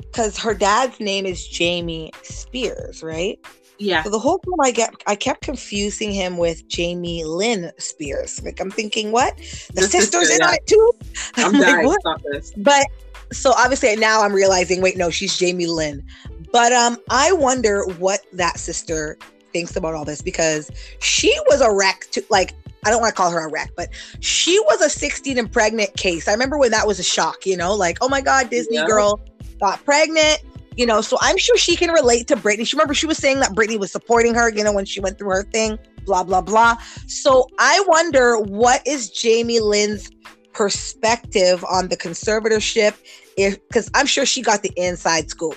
[0.00, 3.38] because her dad's name is Jamie Spears, right?
[3.78, 8.42] yeah So the whole time I get, I kept confusing him with Jamie Lynn Spears.
[8.42, 9.36] Like I'm thinking, what?
[9.36, 10.54] The The sisters sister, in yeah.
[10.56, 10.92] it too.
[11.36, 12.00] i'm like, dying what?
[12.00, 12.84] stop this But
[13.32, 16.04] so obviously now I'm realizing, wait, no, she's Jamie Lynn.
[16.52, 19.16] But um, I wonder what that sister
[19.52, 23.16] thinks about all this because she was a wreck to like I don't want to
[23.16, 23.88] call her a wreck, but
[24.20, 26.28] she was a 16 and pregnant case.
[26.28, 28.86] I remember when that was a shock, you know, like, oh my God, Disney Yeah.
[28.86, 29.20] girl
[29.60, 30.40] got pregnant,
[30.76, 31.00] you know.
[31.00, 32.66] So I'm sure she can relate to Britney.
[32.66, 35.18] She remember she was saying that Britney was supporting her, you know, when she went
[35.18, 36.76] through her thing, blah, blah, blah.
[37.06, 40.10] So I wonder what is Jamie Lynn's
[40.52, 42.94] perspective on the conservatorship
[43.36, 45.56] if because I'm sure she got the inside scoop.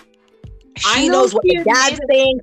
[0.78, 2.42] She knows what the dad's saying.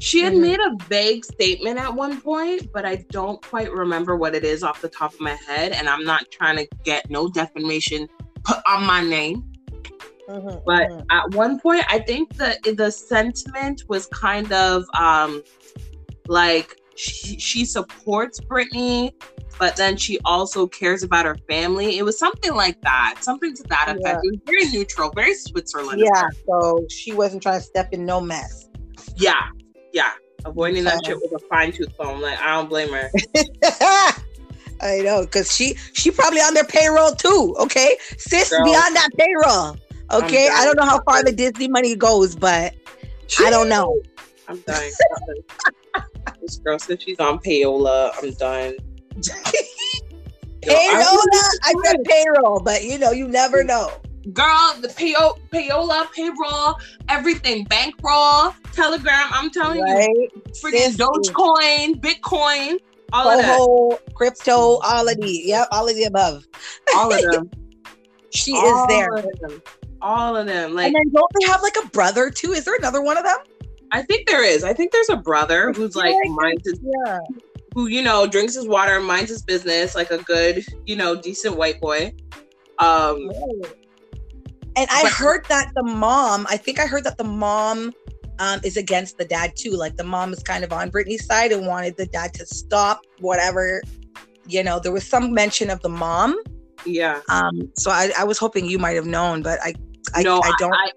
[0.00, 0.42] She had mm-hmm.
[0.42, 4.62] made a vague statement at one point, but I don't quite remember what it is
[4.62, 5.72] off the top of my head.
[5.72, 8.08] And I'm not trying to get no defamation
[8.44, 9.50] put on my name.
[10.28, 11.06] Mm-hmm, but mm-hmm.
[11.10, 15.42] at one point, I think the the sentiment was kind of um,
[16.28, 19.12] like she, she supports Britney,
[19.58, 21.98] but then she also cares about her family.
[21.98, 24.02] It was something like that, something to that effect.
[24.02, 24.20] Yeah.
[24.22, 26.02] It was very neutral, very Switzerland.
[26.02, 28.68] Yeah, so she wasn't trying to step in no mess.
[29.16, 29.42] Yeah,
[29.94, 30.10] yeah,
[30.44, 32.20] avoiding that shit with a fine tooth comb.
[32.20, 33.10] Like I don't blame her.
[34.80, 37.54] I know, because she she probably on their payroll too.
[37.60, 39.76] Okay, sis, Girl, beyond that payroll.
[40.12, 42.74] Okay, I don't know how far the Disney money goes, but
[43.40, 44.00] I don't know.
[44.48, 44.92] I'm dying.
[46.42, 48.10] this girl said she's on payola.
[48.22, 48.74] I'm done.
[50.60, 51.26] payola?
[51.62, 53.92] I said payroll, but you know, you never know.
[54.32, 59.28] Girl, the payo, payola, payroll, everything, bankroll, telegram.
[59.30, 60.08] I'm telling right?
[60.08, 60.28] you,
[60.62, 62.78] freaking Dogecoin, Bitcoin,
[63.12, 66.46] all of that, crypto, all of the, yep, all of the above.
[66.96, 67.50] All of them.
[68.30, 69.14] she all is there.
[69.14, 69.62] Of
[70.00, 70.74] all of them.
[70.74, 72.52] Like, and then don't they have like a brother too?
[72.52, 73.38] Is there another one of them?
[73.90, 74.64] I think there is.
[74.64, 77.18] I think there's a brother who's like minds his, yeah.
[77.74, 81.56] who you know drinks his water, minds his business, like a good, you know, decent
[81.56, 82.12] white boy.
[82.78, 83.30] Um,
[84.76, 86.46] and I heard that the mom.
[86.48, 87.92] I think I heard that the mom
[88.38, 89.72] um, is against the dad too.
[89.72, 93.00] Like the mom is kind of on Britney's side and wanted the dad to stop
[93.20, 93.82] whatever.
[94.46, 96.38] You know, there was some mention of the mom.
[96.84, 97.20] Yeah.
[97.28, 97.72] Um.
[97.76, 99.74] So I, I was hoping you might have known, but I
[100.14, 100.74] I, no, I don't.
[100.74, 100.90] I,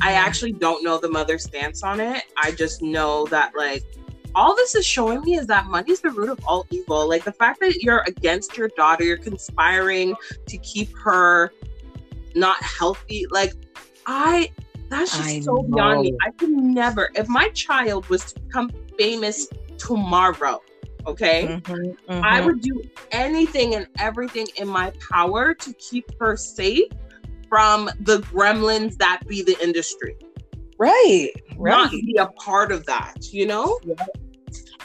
[0.00, 2.22] I actually don't know the mother's stance on it.
[2.36, 3.82] I just know that like
[4.34, 7.08] all this is showing me is that money's the root of all evil.
[7.08, 10.14] Like the fact that you're against your daughter, you're conspiring
[10.46, 11.52] to keep her
[12.34, 13.26] not healthy.
[13.30, 13.52] Like
[14.06, 14.50] I
[14.88, 15.62] that's just I so know.
[15.62, 16.16] beyond me.
[16.22, 20.60] I could never if my child was to become famous tomorrow,
[21.06, 21.46] okay?
[21.46, 22.24] Mm-hmm, mm-hmm.
[22.24, 26.88] I would do anything and everything in my power to keep her safe
[27.48, 30.16] from the gremlins that be the industry.
[30.78, 31.30] Right.
[31.56, 31.70] Right.
[31.70, 33.78] Not be a part of that, you know?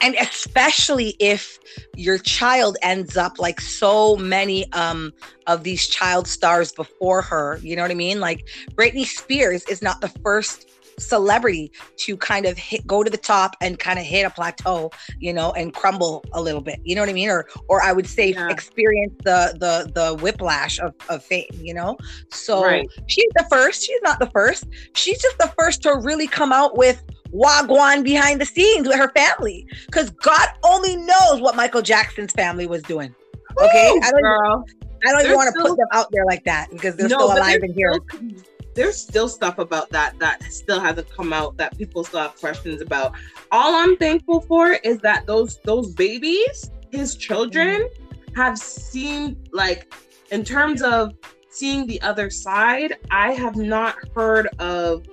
[0.02, 1.58] And especially if
[1.96, 5.12] your child ends up like so many um
[5.46, 8.20] of these child stars before her, you know what I mean?
[8.20, 13.16] Like Britney Spears is not the first celebrity to kind of hit go to the
[13.16, 16.94] top and kind of hit a plateau you know and crumble a little bit you
[16.94, 18.48] know what i mean or or i would say yeah.
[18.48, 21.96] experience the the the whiplash of, of fame you know
[22.30, 22.88] so right.
[23.06, 26.76] she's the first she's not the first she's just the first to really come out
[26.76, 32.32] with wagwan behind the scenes with her family because god only knows what michael jackson's
[32.32, 33.14] family was doing
[33.60, 34.64] okay Ooh, i don't girl.
[35.06, 37.36] I don't even want to put them out there like that because they're no, still
[37.36, 37.92] alive in here.
[38.08, 38.30] Still,
[38.74, 42.80] there's still stuff about that that still hasn't come out that people still have questions
[42.80, 43.12] about.
[43.50, 47.88] All I'm thankful for is that those those babies, his children,
[48.36, 49.92] have seen like
[50.30, 51.14] in terms of
[51.50, 55.06] seeing the other side, I have not heard of,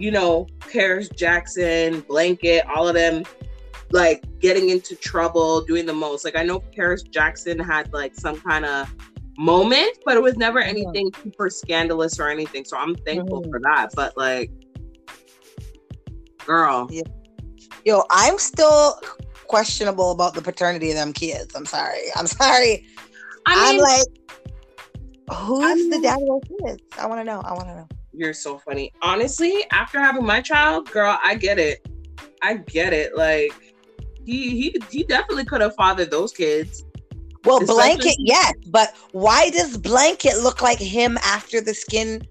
[0.00, 3.22] you know, Paris Jackson, Blanket, all of them
[3.90, 6.24] like getting into trouble, doing the most.
[6.24, 8.92] Like I know Paris Jackson had like some kind of
[9.36, 11.22] moment, but it was never anything yeah.
[11.22, 12.64] super scandalous or anything.
[12.64, 13.50] So I'm thankful mm-hmm.
[13.50, 13.90] for that.
[13.94, 14.50] But like,
[16.46, 17.02] girl, yeah.
[17.84, 18.98] yo, I'm still
[19.48, 21.54] questionable about the paternity of them kids.
[21.54, 22.04] I'm sorry.
[22.16, 22.86] I'm sorry.
[23.46, 24.06] I am like,
[25.36, 26.82] who's I mean, the dad of those kids?
[26.98, 27.42] I want to know.
[27.44, 27.88] I want to know.
[28.12, 28.92] You're so funny.
[29.02, 31.86] Honestly, after having my child, girl, I get it.
[32.42, 33.16] I get it.
[33.16, 33.52] Like
[34.24, 36.84] he he he definitely could have fathered those kids.
[37.44, 42.26] Well, Blanket, yes, but why does Blanket look like him after the skin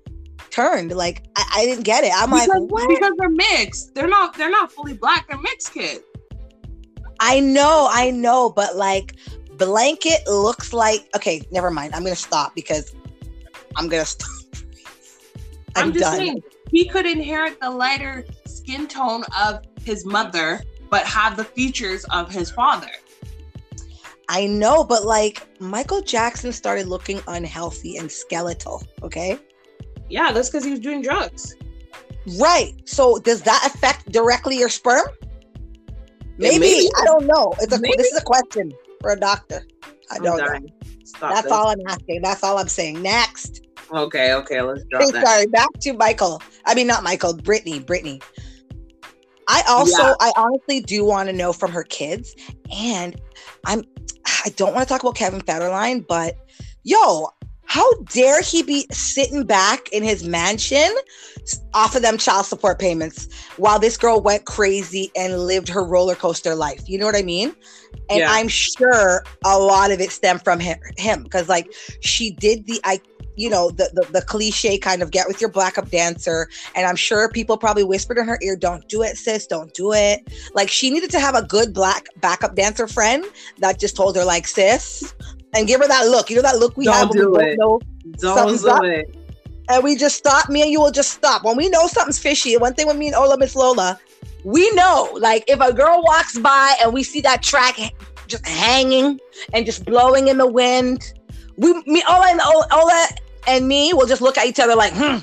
[0.52, 0.92] turned?
[0.92, 2.12] Like I, I didn't get it.
[2.16, 2.88] I'm because, like, what?
[2.90, 3.96] Because they're mixed.
[3.96, 4.36] They're not.
[4.38, 5.28] They're not fully black.
[5.28, 6.04] They're mixed kids.
[7.20, 9.16] I know, I know, but like
[9.58, 11.10] Blanket looks like.
[11.16, 11.96] Okay, never mind.
[11.96, 12.94] I'm gonna stop because
[13.76, 14.30] I'm gonna stop.
[15.76, 16.18] I'm, I'm just done.
[16.18, 22.06] saying he could inherit the lighter skin tone of his mother, but have the features
[22.06, 22.92] of his father.
[24.28, 28.84] I know, but like Michael Jackson started looking unhealthy and skeletal.
[29.02, 29.40] Okay.
[30.08, 31.56] Yeah, that's because he was doing drugs.
[32.40, 32.74] Right.
[32.86, 35.08] So does that affect directly your sperm?
[36.38, 36.60] Maybe.
[36.60, 36.90] maybe.
[36.96, 37.54] I don't know.
[37.60, 39.66] It's a, this is a question for a doctor.
[40.12, 40.70] I don't know.
[41.20, 41.52] That's this.
[41.52, 42.22] all I'm asking.
[42.22, 43.02] That's all I'm saying.
[43.02, 43.66] Next.
[43.92, 45.26] Okay, okay, let's drop that.
[45.26, 46.42] Sorry, back to Michael.
[46.66, 47.84] I mean, not Michael, Britney.
[47.84, 48.22] Britney.
[49.48, 50.14] I also, yeah.
[50.20, 52.36] I honestly do want to know from her kids,
[52.72, 53.20] and
[53.66, 53.84] I'm
[54.46, 56.38] I don't want to talk about Kevin Federline, but
[56.84, 57.30] yo,
[57.66, 60.90] how dare he be sitting back in his mansion
[61.74, 66.16] off of them child support payments while this girl went crazy and lived her roller
[66.16, 66.82] coaster life.
[66.88, 67.56] You know what I mean?
[68.10, 68.32] And Yeah.
[68.32, 71.72] I'm sure a lot of it stemmed from him him because like
[72.02, 73.00] she did the I
[73.40, 76.86] you know the, the the cliche kind of get with your black up dancer and
[76.86, 80.20] i'm sure people probably whispered in her ear don't do it sis don't do it
[80.54, 83.24] like she needed to have a good black backup dancer friend
[83.60, 85.14] that just told her like sis
[85.54, 87.44] and give her that look you know that look we Don't have when do we
[87.46, 87.58] it.
[87.58, 87.80] know
[88.18, 88.84] Don't do up.
[88.84, 89.16] it.
[89.70, 90.50] and we just stop.
[90.50, 92.58] Me and you will just stop when we know something's fishy.
[92.58, 94.00] One thing with me and Ola Miss Lola,
[94.44, 97.78] we know like if a girl walks by and we see that track
[98.28, 99.20] just hanging
[99.54, 101.14] and just blowing in the wind,
[101.58, 103.08] we me Ola and Ola, Ola
[103.48, 105.18] and me will just look at each other like, hmm.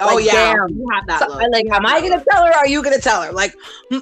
[0.00, 0.68] Oh Like, yeah, damn.
[0.70, 1.42] you have that So, look.
[1.52, 2.50] like, am I gonna tell her?
[2.50, 3.30] Or are you gonna tell her?
[3.32, 3.54] Like,
[3.90, 4.00] you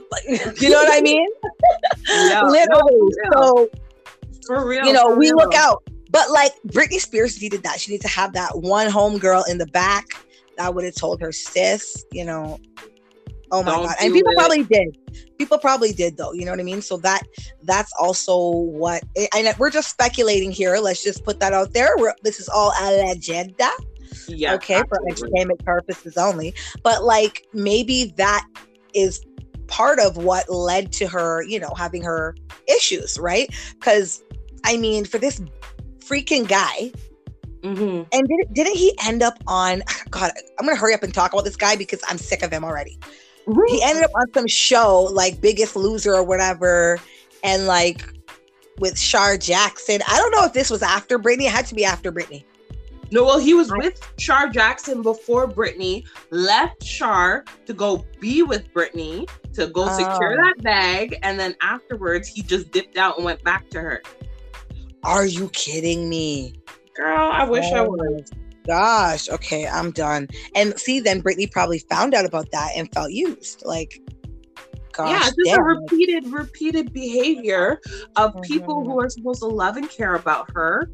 [0.70, 1.26] know what I mean?
[2.08, 2.42] Yeah.
[2.46, 3.08] Literally.
[3.34, 3.70] No, so
[4.46, 4.84] for real.
[4.86, 5.36] you know, for we real.
[5.36, 5.82] look out.
[6.10, 7.80] But like Britney Spears needed that.
[7.80, 10.06] She needed to have that one homegirl in the back
[10.56, 12.58] that would have told her, sis, you know,
[13.52, 13.96] oh my Don't god.
[14.00, 14.36] And people it.
[14.36, 14.96] probably did.
[15.38, 16.32] People probably did though.
[16.32, 16.82] You know what I mean?
[16.82, 17.22] So that
[17.62, 19.02] that's also what
[19.34, 20.76] and we're just speculating here.
[20.78, 21.90] Let's just put that out there.
[21.96, 23.70] We're, this is all a legenda
[24.28, 24.54] Yeah.
[24.54, 28.44] okay for entertainment purposes only but like maybe that
[28.94, 29.24] is
[29.68, 32.34] part of what led to her you know having her
[32.66, 34.24] issues right because
[34.64, 35.40] i mean for this
[36.00, 36.90] freaking guy
[37.62, 38.06] Mhm.
[38.12, 41.44] and didn't, didn't he end up on god i'm gonna hurry up and talk about
[41.44, 42.98] this guy because i'm sick of him already
[43.68, 46.98] he ended up on some show like biggest loser or whatever
[47.42, 48.02] and like
[48.78, 50.00] with Shar Jackson.
[50.08, 51.44] I don't know if this was after Britney.
[51.44, 52.44] It had to be after Britney.
[53.12, 58.72] No, well, he was with Shar Jackson before Britney left Shar to go be with
[58.72, 60.36] Britney to go secure Oh.
[60.36, 64.00] that bag, and then afterwards he just dipped out and went back to her.
[65.02, 66.54] Are you kidding me?
[66.94, 68.30] Girl, I wish I Oh was.
[68.70, 70.28] Gosh, okay, I'm done.
[70.54, 73.64] And see, then Britney probably found out about that and felt used.
[73.64, 74.00] Like,
[74.92, 77.80] gosh, yeah, it's just a repeated, repeated behavior
[78.14, 78.84] of people Mhm.
[78.84, 80.88] who are supposed to love and care about her,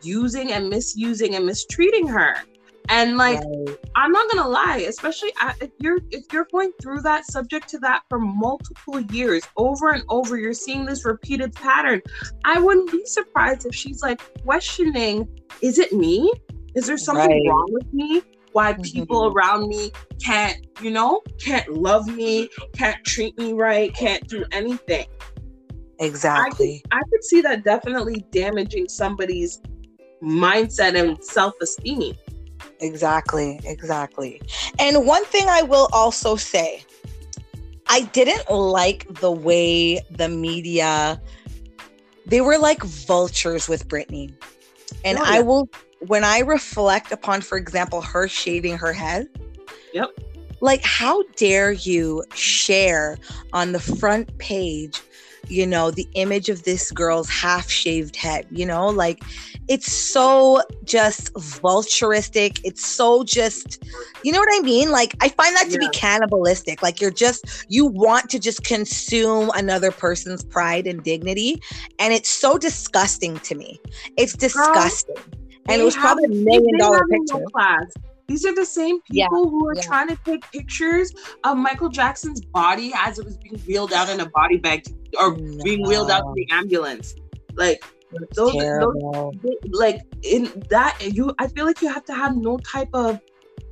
[0.00, 2.34] using and misusing and mistreating her.
[2.88, 3.78] And like, Right.
[3.94, 8.04] I'm not gonna lie, especially if you're if you're going through that, subject to that
[8.08, 12.00] for multiple years, over and over, you're seeing this repeated pattern.
[12.46, 15.28] I wouldn't be surprised if she's like questioning:
[15.60, 16.32] Is it me?
[16.78, 17.42] Is there something Right.
[17.44, 18.22] wrong with me?
[18.52, 19.34] Why people Mhm.
[19.34, 19.90] around me
[20.24, 25.06] can't, you know, can't love me, can't treat me right, can't do anything?
[25.98, 26.84] exactly.
[26.92, 29.60] I could see that definitely damaging somebody's
[30.22, 32.14] mindset and self-esteem.
[32.80, 34.40] Exactly, exactly.
[34.78, 36.84] And one thing I will also say,
[37.88, 41.20] I didn't like the way the media
[42.24, 44.32] they were like vultures with Britney.
[45.04, 45.68] And Oh, I will
[46.06, 49.28] when I reflect upon, for example, her shaving her head.
[49.92, 50.10] Yep.
[50.60, 53.16] Like, how dare you share
[53.52, 55.00] on the front page,
[55.46, 58.46] you know, the image of this girl's half shaved head?
[58.50, 59.22] You know, like
[59.68, 62.60] it's so just vulturistic.
[62.64, 63.84] It's so just,
[64.24, 64.90] you know what I mean?
[64.90, 65.78] Like, I find that to Yeah.
[65.78, 66.82] be cannibalistic.
[66.82, 71.62] Like, you're just, you want to just consume another person's pride and dignity.
[71.98, 73.78] And it's so disgusting to me.
[74.16, 75.16] It's disgusting.
[75.68, 77.44] And it was probably a million dollar no picture.
[77.52, 77.92] Class.
[78.26, 79.82] These are the same Yeah, people who are yeah.
[79.82, 81.12] trying to take pictures
[81.44, 84.84] of Michael Jackson's body as it was being wheeled out in a body bag
[85.18, 87.14] or being wheeled out to the ambulance.
[87.56, 89.34] Like It's those, those
[89.70, 93.18] like in that you I feel like you have to have no type of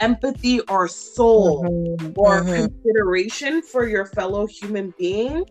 [0.00, 2.54] empathy or soul Mhm, or mhm.
[2.54, 5.44] consideration for your fellow human being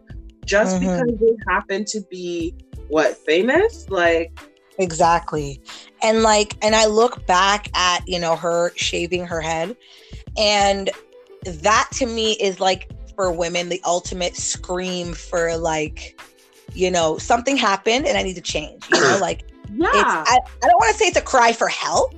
[0.46, 0.80] just Mhm.
[0.82, 2.56] because they happen to be
[2.90, 4.32] what famous like
[4.78, 5.62] Exactly.
[6.06, 9.76] And like, and I look back at, you know, her shaving her head,
[10.38, 10.92] and
[11.44, 16.22] that to me is like for women the ultimate scream for like,
[16.74, 18.86] you know, something happened and I need to change.
[18.94, 22.14] You know, like yeah I, I don't want to say it's a cry for help,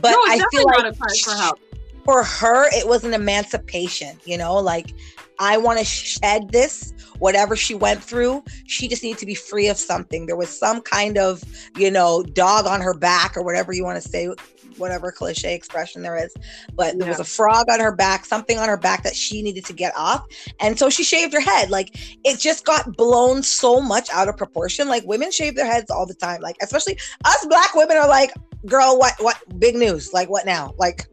[0.00, 1.60] but no, I feel like a cry for help
[2.04, 4.94] for her it was an emancipation you know like
[5.40, 8.42] i want to shed this whatever she went through.
[8.66, 10.26] She just needed to be free of something.
[10.26, 11.42] There was some kind of
[11.76, 14.28] you know dog on her back or whatever you want to say
[14.76, 16.32] whatever cliche expression there is
[16.74, 19.64] but there was a frog on her back something on her back that she needed
[19.66, 20.24] to get off.
[20.58, 21.70] And so she shaved her head.
[21.70, 24.88] Like it just got blown so much out of proportion.
[24.88, 26.40] Like women shave their heads all the time.
[26.40, 28.32] Like especially us black women are like
[28.66, 30.12] girl what what big news.
[30.12, 30.74] Like what now?
[30.78, 31.06] Like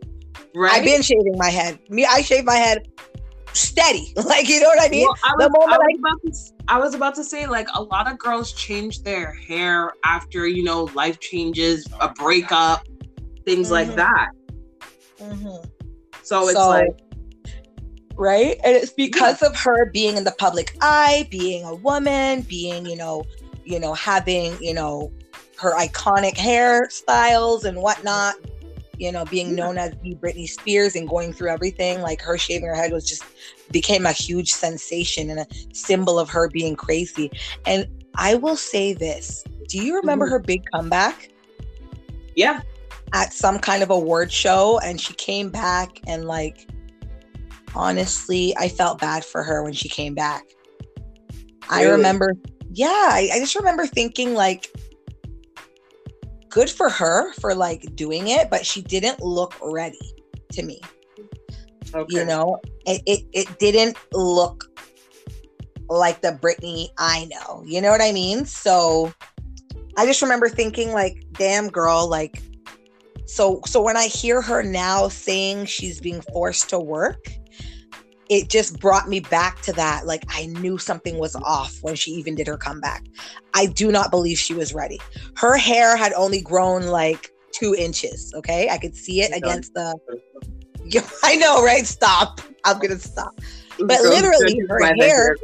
[0.56, 0.74] right?
[0.74, 1.80] I've been shaving my head.
[1.90, 2.88] Me, I shave my head
[3.58, 4.14] steady.
[4.26, 5.06] Like you know what I mean?
[5.08, 7.48] Well, I the was, moment I, was I- about to, I was about to say,
[7.48, 12.86] like, a lot of girls change their hair after, you know, life changes, a breakup,
[13.46, 13.96] things like Mhm.
[13.96, 14.28] that.
[15.22, 15.70] Mhm.
[16.24, 16.90] So it's So- like,
[18.16, 22.84] right and it's because of her being in the public eye being a woman being
[22.88, 23.24] you know
[23.64, 25.12] you know having you know
[25.60, 28.34] her iconic hairstyles and whatnot
[28.98, 32.68] you know being known as the britney spears and going through everything like her shaving
[32.68, 33.24] her head was just
[33.72, 37.30] became a huge sensation and a symbol of her being crazy.
[37.66, 37.86] And
[38.16, 40.30] i will say this do you remember Mhm.
[40.30, 41.30] her big comeback?
[42.36, 42.62] Yeah,
[43.14, 46.68] at some kind of award show and she came back and like
[47.76, 50.44] honestly i felt bad for her when she came back.
[51.70, 52.34] I remember
[52.74, 54.68] yeah I, I just remember thinking like
[56.50, 60.16] good for her for like doing it but she didn't look ready
[60.52, 60.80] to me
[61.94, 62.06] okay.
[62.10, 64.66] you know it, it it didn't look
[65.90, 67.64] like the Britney I know.
[67.66, 68.46] You know what I mean?
[68.46, 69.14] So
[69.98, 72.42] I just remember thinking like, damn girl, like
[73.26, 77.26] so so when I hear her now saying she's being forced to work,
[78.30, 80.06] it just brought me back to that.
[80.06, 83.06] Like I knew something was off when she even did her comeback.
[83.54, 85.00] I do not believe she was ready.
[85.36, 88.34] Her hair had only grown like two inches.
[88.36, 88.70] Okay.
[88.70, 89.98] I could see it against the
[91.24, 91.86] I know, right?
[91.86, 92.42] Stop.
[92.64, 93.40] I'm gonna stop.
[93.78, 95.36] but literally, her hair-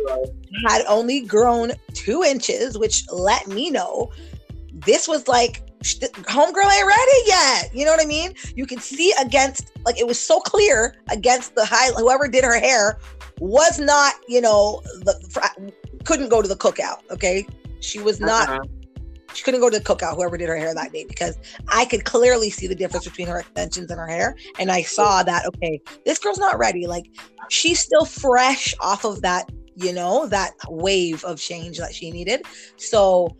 [0.65, 4.11] Had only grown two inches, which let me know
[4.73, 7.69] this was like homegirl ain't ready yet.
[7.73, 8.33] You know what I mean?
[8.55, 12.59] You could see against like it was so clear against the high whoever did her
[12.59, 12.97] hair
[13.39, 15.61] was not you know the fr-
[16.05, 16.99] couldn't go to the cookout.
[17.11, 17.45] Okay,
[17.79, 18.63] she was not Uh-uh.
[19.33, 22.05] she couldn't go to the cookout, whoever did her hair that day, because I could
[22.05, 24.35] clearly see the difference between her extensions and her hair.
[24.59, 26.85] And I saw that, okay, this girl's not ready.
[26.87, 27.05] Like,
[27.49, 32.45] she's still fresh off of that, you know, that wave of change that she needed.
[32.77, 33.35] So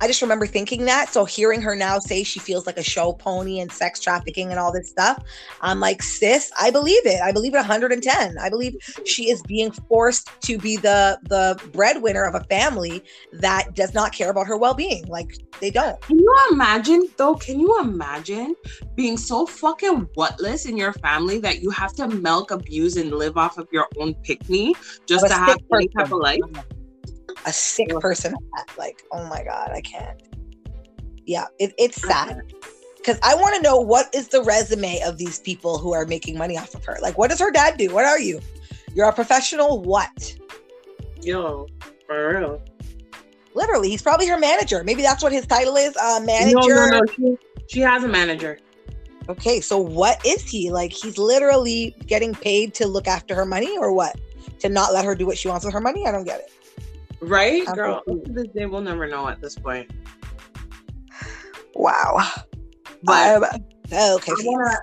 [0.00, 1.12] I just remember thinking that.
[1.12, 4.58] So hearing her now say she feels like a show pony and sex trafficking and
[4.58, 5.22] all this stuff,
[5.60, 7.20] I'm like, sis, I believe it.
[7.20, 8.38] I believe it 110.
[8.38, 13.74] I believe she is being forced to be the the breadwinner of a family that
[13.74, 15.04] does not care about her well-being.
[15.06, 16.00] Like they don't.
[16.02, 17.34] Can you imagine though?
[17.34, 18.54] Can you imagine
[18.94, 23.36] being so fucking whatless in your family that you have to milk, abuse, and live
[23.36, 24.74] off of your own pickney
[25.06, 26.40] just to have any type of life?
[27.44, 28.34] A sick person.
[28.78, 30.20] Like, oh my god, I can't.
[31.26, 32.52] Yeah, it, it's sad
[32.96, 36.38] because I want to know what is the resume of these people who are making
[36.38, 36.98] money off of her.
[37.02, 37.92] Like, what does her dad do?
[37.92, 38.40] What are you?
[38.94, 39.82] You're a professional.
[39.82, 40.36] What?
[41.22, 41.66] Yo,
[42.06, 42.62] for real.
[43.54, 44.82] Literally, he's probably her manager.
[44.84, 45.96] Maybe that's what his title is.
[45.96, 46.74] Uh, manager.
[46.74, 47.02] No, no, no.
[47.14, 47.36] She,
[47.68, 48.58] she has a manager.
[49.28, 50.70] Okay, so what is he?
[50.70, 54.16] Like he's literally getting paid to look after her money or what?
[54.60, 56.06] To not let her do what she wants with her money?
[56.06, 56.52] I don't get it.
[57.22, 58.02] Right, I'm girl.
[58.06, 59.90] This day, we'll never know at this point.
[61.74, 62.18] Wow.
[63.04, 63.60] But Um,
[63.92, 64.32] okay.
[64.32, 64.76] I wanna,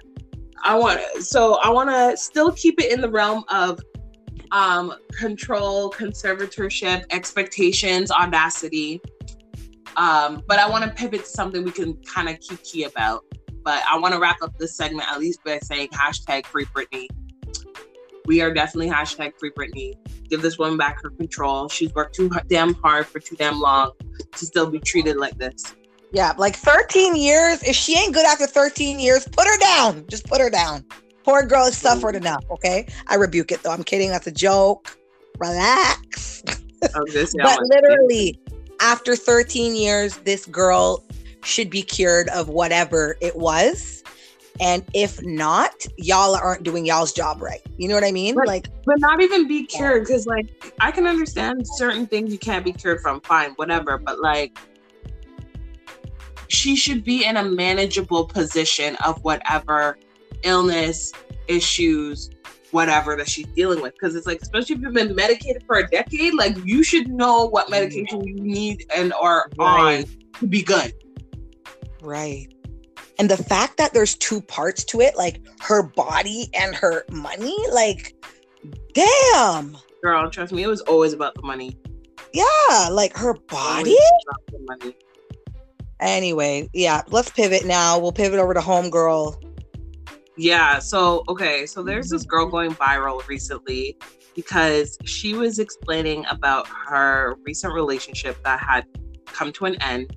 [0.64, 3.80] I want, so I want to still keep it in the realm of
[4.52, 9.02] um control, conservatorship, expectations, audacity.
[9.98, 13.26] Um, but I want to pivot to something we can kind of keep kiki about.
[13.64, 17.08] But I want to wrap up this segment at least by saying hashtag free Britney.
[18.26, 19.96] We are definitely hashtag free Britney.
[20.30, 21.70] Give this woman back her control.
[21.70, 23.92] She's worked too damn hard for too damn long
[24.36, 25.76] to still be treated like this.
[26.12, 27.62] Yeah, like 13 years.
[27.64, 30.06] If she ain't good after 13 years, put her down.
[30.08, 30.86] Just put her down.
[31.24, 32.26] Poor girl has suffered mm-hmm.
[32.26, 32.88] enough, okay?
[33.08, 33.72] I rebuke it though.
[33.72, 34.10] I'm kidding.
[34.10, 34.98] That's a joke.
[35.38, 36.44] Relax.
[36.96, 38.40] Oh, of but literally,
[38.80, 41.04] after 13 years, this girl
[41.44, 44.02] should be cured of whatever it was.
[44.62, 47.62] And if not, y'all aren't doing y'all's job right.
[47.78, 48.36] You know what I mean?
[48.36, 48.48] Right.
[48.48, 52.66] Like, but not even be cured because like i can understand certain things you can't
[52.66, 54.58] be cured from fine whatever but like
[56.48, 59.98] she should be in a manageable position of whatever
[60.44, 61.14] illness
[61.48, 62.32] issues
[62.72, 65.88] whatever that she's dealing with because it's like especially if you've been medicated for a
[65.90, 67.72] decade like you should know what mm.
[67.72, 70.00] medication you need and are Right.
[70.00, 70.94] on to be good
[72.02, 72.48] right.
[73.20, 77.58] And the fact that there's two parts to it, like her body and her money,
[77.72, 78.16] like,
[78.94, 79.78] damn.
[80.02, 81.78] girl trust me it was always about the money
[82.34, 83.92] Yeah, like her body.
[83.92, 84.96] Always about the money
[86.00, 88.00] Anyway, yeah, let's pivot now.
[88.00, 89.44] We'll pivot over to Homegirl.
[90.38, 90.80] Yeah.
[90.80, 91.66] So, okay.
[91.66, 93.98] So there's this girl going viral recently
[94.34, 98.86] because she was explaining about her recent relationship that had
[99.26, 100.16] come to an end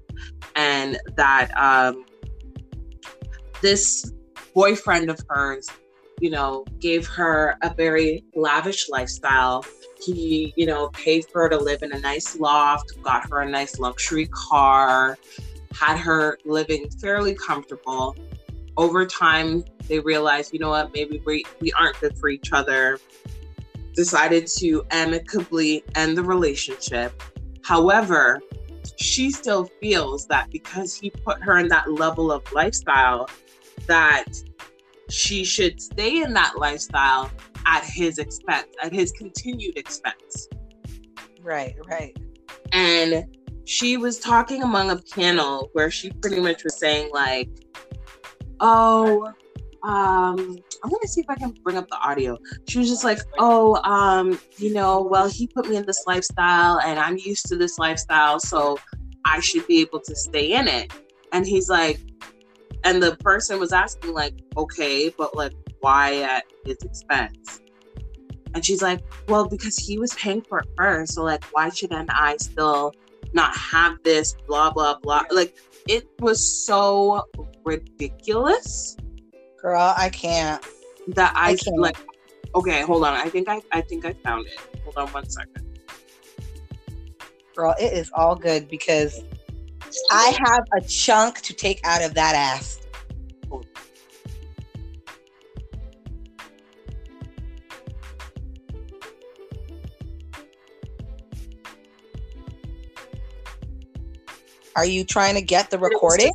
[0.54, 2.04] and that um,
[3.62, 4.12] this
[4.54, 5.68] boyfriend of hers,
[6.20, 9.64] you know, gave her a very lavish lifestyle.
[10.04, 13.48] He, you know, paid for her to live in a nice loft, got her a
[13.48, 15.16] nice luxury car,
[15.72, 18.14] had her living fairly comfortable
[18.76, 22.98] over time they realized, you know what, maybe we, we aren't good for each other.
[23.94, 27.22] Decided to amicably end the relationship.
[27.62, 28.40] However,
[28.96, 33.28] she still feels that because he put her in that level of lifestyle,
[33.86, 34.26] that
[35.10, 37.30] she should stay in that lifestyle
[37.66, 40.48] at his expense, at his continued expense.
[41.42, 42.16] Right, right.
[42.72, 43.24] And
[43.64, 47.48] she was talking among a panel where she pretty much was saying, like,
[48.60, 49.32] oh,
[49.82, 52.38] um, I'm gonna see if I can bring up the audio.
[52.68, 56.78] She was just like, "Oh, um, you know, well, he put me in this lifestyle,
[56.80, 58.78] and I'm used to this lifestyle, so
[59.24, 60.92] I should be able to stay in it."
[61.32, 61.98] And he's like,
[62.84, 67.60] and the person was asking, like, "Okay, but like, why at his expense?"
[68.54, 72.10] And she's like, "Well, because he was paying for it first, so like, why shouldn't
[72.12, 72.94] I still
[73.32, 75.24] not have this?" Blah blah blah.
[75.30, 75.56] Like,
[75.88, 77.24] it was so
[77.64, 78.96] ridiculous
[79.62, 80.60] Girl, I can't.
[81.08, 81.78] That I, I can't.
[81.78, 81.96] like.
[82.54, 83.14] Okay, hold on.
[83.14, 84.58] I think I I think I found it.
[84.82, 85.64] Hold on one second.
[87.54, 89.22] Girl, it is all good because
[90.10, 92.81] I have a chunk to take out of that ass.
[104.76, 106.32] Are you trying to get the recording?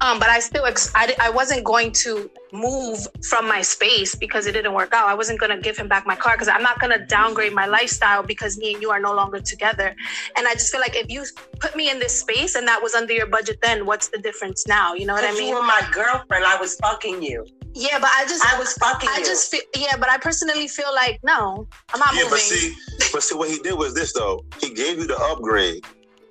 [0.00, 4.46] Um, but I still, ex- I, I wasn't going to move from my space because
[4.46, 5.08] it didn't work out.
[5.08, 7.52] I wasn't going to give him back my car because I'm not going to downgrade
[7.52, 9.96] my lifestyle because me and you are no longer together.
[10.36, 11.24] And I just feel like if you
[11.58, 14.66] put me in this space and that was under your budget, then what's the difference
[14.68, 14.94] now?
[14.94, 15.48] You know what I mean?
[15.48, 16.44] You were my girlfriend.
[16.44, 17.44] I was fucking you.
[17.74, 19.08] Yeah, but I just I was fucking.
[19.12, 19.24] I you.
[19.24, 22.30] just feel yeah, but I personally feel like no, I'm not yeah, moving.
[22.30, 22.74] but see,
[23.12, 24.44] but see, what he did was this though.
[24.60, 25.84] He gave you the upgrade,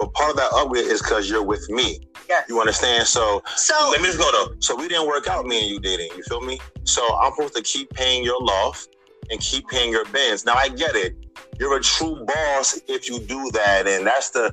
[0.03, 1.99] but part of that upgrade is because you're with me.
[2.27, 2.45] Yes.
[2.49, 3.07] You understand?
[3.07, 4.55] So, so let me just go though.
[4.59, 6.09] So we didn't work out, me and you dating.
[6.17, 6.59] You feel me?
[6.83, 8.89] So I'm supposed to keep paying your loft
[9.29, 10.45] and keep paying your bins.
[10.45, 11.15] Now I get it.
[11.57, 14.51] You're a true boss if you do that, and that's the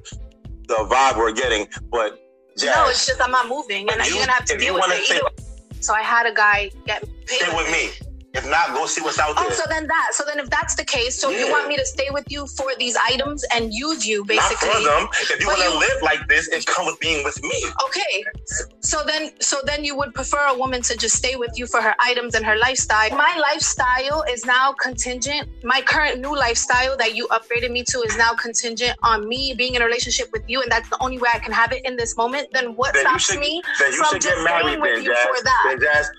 [0.69, 1.67] the vibe we're getting.
[1.91, 2.21] But
[2.57, 4.85] Jazz, no, it's just I'm not moving, and you- you're gonna have to deal with
[4.89, 5.23] it.
[5.83, 7.41] So I had a guy get paid.
[7.41, 7.91] stay with me.
[8.33, 9.47] If not, go see what's out oh, there.
[9.51, 10.11] Oh, so then that.
[10.13, 12.71] So then, if that's the case, so you want me to stay with you for
[12.79, 14.69] these items and use you basically.
[14.69, 15.09] not for them.
[15.31, 17.65] If you want to live like this, it comes with being with me.
[17.87, 18.25] Okay,
[18.81, 21.81] so then, so then you would prefer a woman to just stay with you for
[21.83, 23.11] her items and her lifestyle.
[23.11, 25.49] My lifestyle is now contingent.
[25.65, 29.75] My current new lifestyle that you upgraded me to is now contingent on me being
[29.75, 31.97] in a relationship with you, and that's the only way I can have it in
[31.97, 32.49] this moment.
[32.53, 34.95] Then what Then stops should- me Then you from should just get married staying with
[34.95, 35.27] then, you Jazz.
[35.37, 35.63] for that?
[35.67, 36.11] Then Jazz,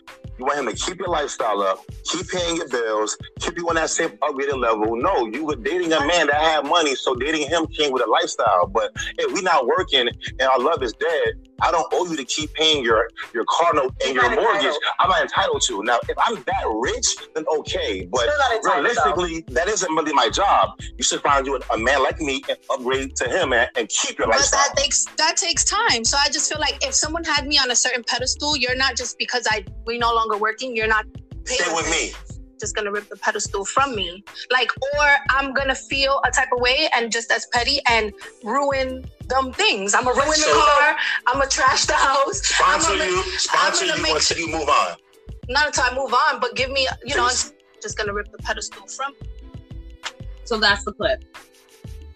[0.41, 3.75] you want him to keep your lifestyle up, keep paying your bills, keep you on
[3.75, 4.95] that same upgraded level.
[4.95, 8.09] No, you were dating a man that had money, so dating him came with a
[8.09, 8.65] lifestyle.
[8.65, 12.25] But if we not working and our love is dead, I don't owe you to
[12.25, 14.63] keep paying your your car note and You're your mortgage.
[14.65, 14.83] entitled.
[14.99, 15.83] I'm not entitled to.
[15.83, 18.07] Now, if I'm that rich, then okay.
[18.11, 18.73] But entitled, though.
[18.81, 20.79] realistically, that isn't really my job.
[20.97, 24.17] You should find you a man like me and upgrade to him and, and keep
[24.17, 24.61] your But lifestyle.
[24.67, 26.03] that takes that takes time.
[26.03, 28.95] So I just feel like if someone had me on a certain pedestal, you're not
[28.97, 30.75] just because I we no longer working.
[30.75, 31.05] You're not
[31.45, 32.11] Stay with me.
[32.61, 34.23] Just gonna rip the pedestal from me.
[34.51, 39.03] Like, or I'm gonna feel a type of way and just as petty and ruin
[39.27, 39.93] dumb things.
[39.93, 40.95] I'm gonna ruin the car.
[41.27, 42.41] I'm gonna trash the house.
[42.41, 44.95] Sponsor I'm gonna- you, sponsor gonna you make- until you move on.
[45.49, 47.51] Not until I move on, but give me, you know, it's
[47.81, 49.13] just gonna rip the pedestal from.
[50.45, 51.23] So that's the clip.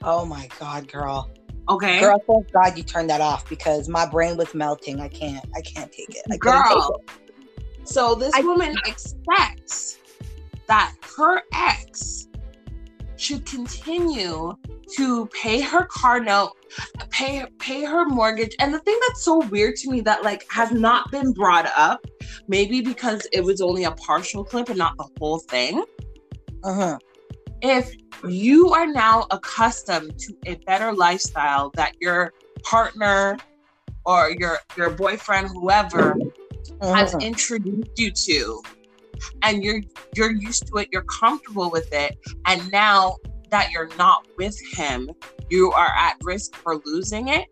[0.04, 1.32] Oh my god, girl.
[1.68, 2.00] Okay.
[2.00, 5.02] Girl, thank God you turned that off because my brain was melting.
[5.02, 5.44] I can't.
[5.56, 6.22] I can't take it.
[6.32, 7.00] I couldn't Girl.
[7.00, 7.18] take
[7.80, 7.88] it.
[7.90, 9.98] So this I- woman expects
[10.68, 12.28] that her ex
[13.18, 14.54] should continue
[14.96, 16.52] to pay her car note,
[17.10, 18.56] pay pay her mortgage.
[18.60, 22.06] And the thing that's so weird to me that like has not been brought up,
[22.48, 25.84] maybe because it was only a partial clip and not the whole thing.
[26.64, 26.98] Uh-huh.
[27.62, 27.96] If
[28.28, 33.38] you are now accustomed to a better lifestyle that your partner
[34.06, 36.16] or your your boyfriend, whoever,
[36.82, 37.26] has Uh-huh.
[37.26, 38.62] introduced you to
[39.42, 39.82] and you're
[40.16, 43.16] you're used to it you're comfortable with it and now
[43.52, 45.10] that you're not with him
[45.50, 47.48] you are at risk for losing it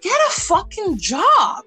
[0.00, 1.64] get a fucking job.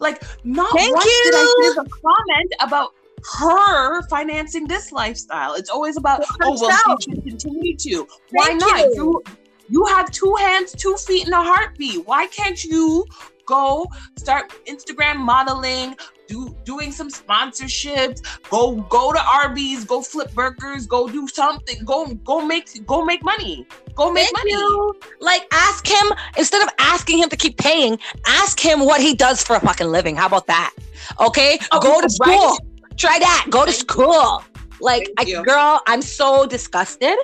[0.00, 1.74] Like not Thank once did i you.
[1.74, 2.94] the comment about
[3.40, 5.54] her financing this lifestyle.
[5.54, 8.06] It's always about oh well she should continue to.
[8.30, 8.78] Why Thank not?
[8.78, 8.94] you.
[8.94, 9.22] you
[9.68, 12.06] you have two hands two feet and a heartbeat.
[12.06, 13.04] Why can't you
[13.44, 15.96] go start instagram modeling
[16.32, 18.18] do doing some sponsorships
[18.54, 18.62] go
[18.96, 21.96] go to arby's go flip burgers go do something go
[22.32, 24.94] go make go make money go make Thank money you.
[25.20, 26.06] Like, ask him
[26.38, 27.98] instead of asking him to keep paying.
[28.26, 30.16] Ask him what he does for a fucking living.
[30.16, 30.72] How about that?
[31.20, 32.40] Okay, Oh, go to right.
[32.40, 32.58] school.
[32.96, 33.46] Try that.
[33.50, 34.42] Go to Thank school.
[34.80, 37.16] Like, I, girl, I'm so disgusted,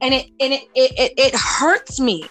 [0.00, 2.24] and it and it, it it hurts me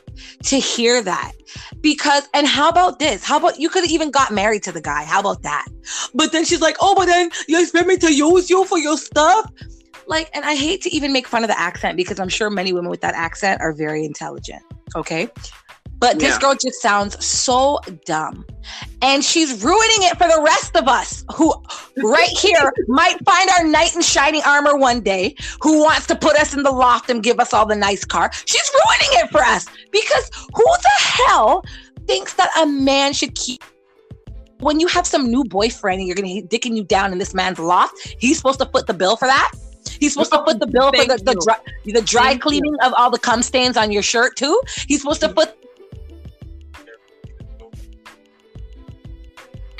[0.44, 1.34] to hear that
[1.82, 2.28] because.
[2.34, 3.24] And how about this?
[3.24, 5.04] How about you could have even got married to the guy?
[5.04, 5.66] How about that?
[6.14, 8.98] But then she's like, oh, but then you expect me to use you for your
[8.98, 9.52] stuff.
[10.08, 12.74] Like, and I hate to even make fun of the accent because I'm sure many
[12.74, 14.62] women with that accent are very intelligent.
[14.96, 15.30] Okay.
[16.00, 16.40] But this Yeah.
[16.40, 18.46] girl just sounds so dumb.
[19.02, 21.54] And she's ruining it for the rest of us who,
[21.98, 26.36] right here, might find our knight in shining armor one day, who wants to put
[26.38, 28.32] us in the loft and give us all the nice car.
[28.46, 31.64] She's ruining it for us because who the hell
[32.08, 33.64] thinks that a man should keep.
[34.60, 37.34] When you have some new boyfriend and you're gonna he's dicking you down in this
[37.34, 39.52] man's loft, he's supposed to foot the bill for that.
[40.00, 42.42] He's supposed to foot the bill for the, the dry, the dry Thank you.
[42.42, 44.60] cleaning of all the cum stains on your shirt too.
[44.88, 45.36] He's supposed to mm.
[45.36, 45.56] foot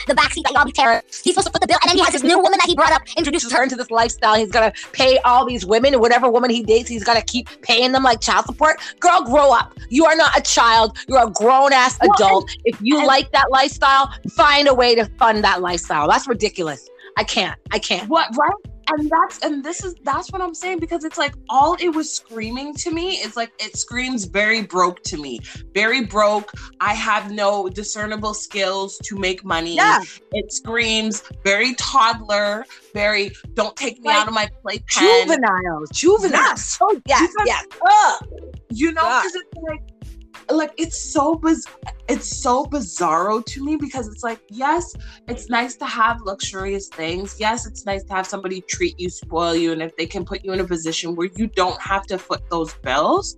[0.08, 1.02] the backseat that y'all be tearing.
[1.08, 2.76] He's supposed to put the bill, and then he has this new woman that he
[2.76, 4.36] brought up, introduces her into this lifestyle.
[4.36, 8.04] He's gonna pay all these women, whatever woman he dates, he's gonna keep paying them
[8.04, 8.80] like child support.
[9.00, 9.74] Girl, grow up.
[9.90, 10.98] You are not a child.
[11.08, 12.52] You're a grown ass Well, adult.
[12.66, 16.08] if you and- like that lifestyle, find a way to fund that lifestyle.
[16.10, 16.88] That's ridiculous.
[17.18, 17.58] I can't.
[17.72, 18.10] I can't.
[18.10, 18.52] What right?
[18.88, 22.12] And that's and this is that's what I'm saying because it's like all it was
[22.14, 25.40] screaming to me is like it screams very broke to me.
[25.74, 26.52] Very broke.
[26.80, 29.76] I have no discernible skills to make money.
[29.76, 30.02] Yeah.
[30.34, 34.86] It screams very toddler, very don't take me Like out of my playpen.
[34.88, 36.78] Juvenile, Juveniles.
[36.82, 37.66] Oh yes, Because- yes.
[37.88, 38.26] Ugh.
[38.70, 39.82] you know because it's like
[40.50, 41.68] like it's so biz-
[42.08, 44.94] it's so bizarro to me because it's like yes
[45.28, 47.40] it's nice to have luxurious things.
[47.40, 50.44] Yes it's nice to have somebody treat you spoil you and if they can put
[50.44, 53.38] you in a position where you don't have to foot those bills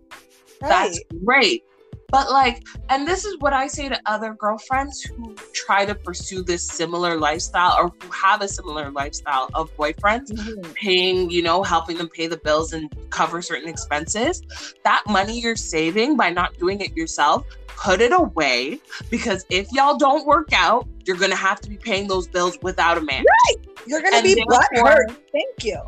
[0.60, 1.64] that's great
[2.10, 6.42] but like and this is what i say to other girlfriends who try to pursue
[6.44, 10.74] this similar lifestyle or who have a similar lifestyle of boyfriends Mhm.
[10.76, 14.42] paying, you know, helping them pay the bills and cover certain expenses.
[14.84, 18.80] That money you're saving by not doing it yourself, put it away
[19.10, 22.58] because if y'all don't work out, you're going to have to be paying those bills
[22.62, 23.24] without a man.
[23.24, 23.66] Right.
[23.86, 25.18] You're gonna And be therefore- butthurt.
[25.32, 25.80] Thank you.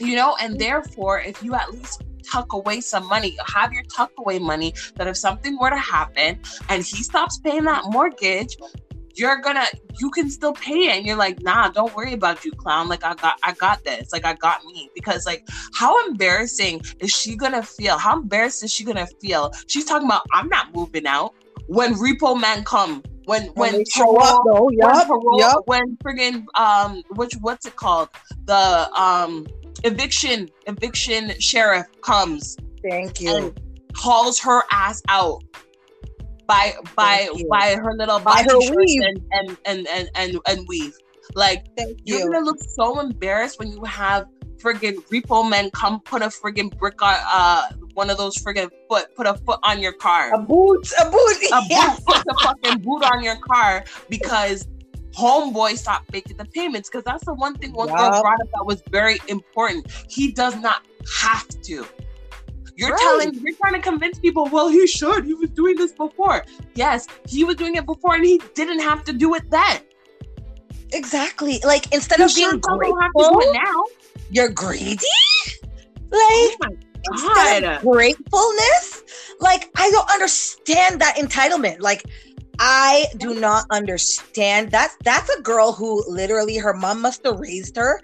[0.00, 4.12] You know, and therefore, if you at least tuck away some money, have your tuck
[4.18, 8.56] away money that if something were to happen and he stops paying that mortgage,
[9.14, 9.66] you're gonna
[9.98, 10.98] you can still pay it.
[10.98, 12.88] And you're like nah don't worry about you clown.
[12.88, 14.12] Like i got i got this.
[14.12, 14.90] Like i got me.
[14.94, 17.98] Because like how embarrassing is she gonna feel?
[17.98, 19.52] How embarrassed is she gonna feel?
[19.66, 21.34] She's talking about i'm not moving out.
[21.66, 24.64] When repo man come when when they show up though.
[24.64, 25.06] when Yup.
[25.06, 25.62] parole, Yup.
[25.66, 28.08] when friggin' um which what's it called?
[28.46, 29.46] The um
[29.84, 32.56] eviction eviction sheriff comes
[32.88, 33.34] Thank you.
[33.36, 33.60] and
[33.94, 35.42] hauls her ass out
[36.46, 39.02] by by by her little By body her weave.
[39.02, 40.94] and, and and and and and weave
[41.34, 42.32] like Thank you're you.
[42.32, 44.26] gonna look so embarrassed when you have
[44.58, 47.62] friggin' repo men come put a friggin' brick on uh
[47.94, 50.86] one of those friggin' foot put a foot on your car A boot.
[51.00, 51.36] A boot.
[51.52, 51.94] a Yeah.
[51.96, 54.66] boot, put the fucking boot on your car because
[55.12, 56.88] homeboy stopped making the payments.
[56.88, 59.90] Because that's the one thing one girl brought up that was very important.
[60.08, 60.82] He does not
[61.22, 61.86] have to.
[62.76, 62.98] You're Right.
[63.00, 65.24] telling, you're trying to convince people, well, he should.
[65.26, 66.44] He was doing this before.
[66.74, 69.80] Yes, he was doing it before and he didn't have to do it then.
[70.92, 71.60] Exactly.
[71.64, 73.84] Like instead You of being sure don't have to do grateful, now.
[74.30, 75.06] you're greedy.
[76.12, 76.76] Oh Like my
[77.12, 79.02] instead of gratefulness,
[79.40, 81.80] like I don't understand that entitlement.
[81.80, 82.04] Like
[82.62, 84.70] I do not understand.
[84.70, 88.00] That's that's a girl who literally her mom must have raised her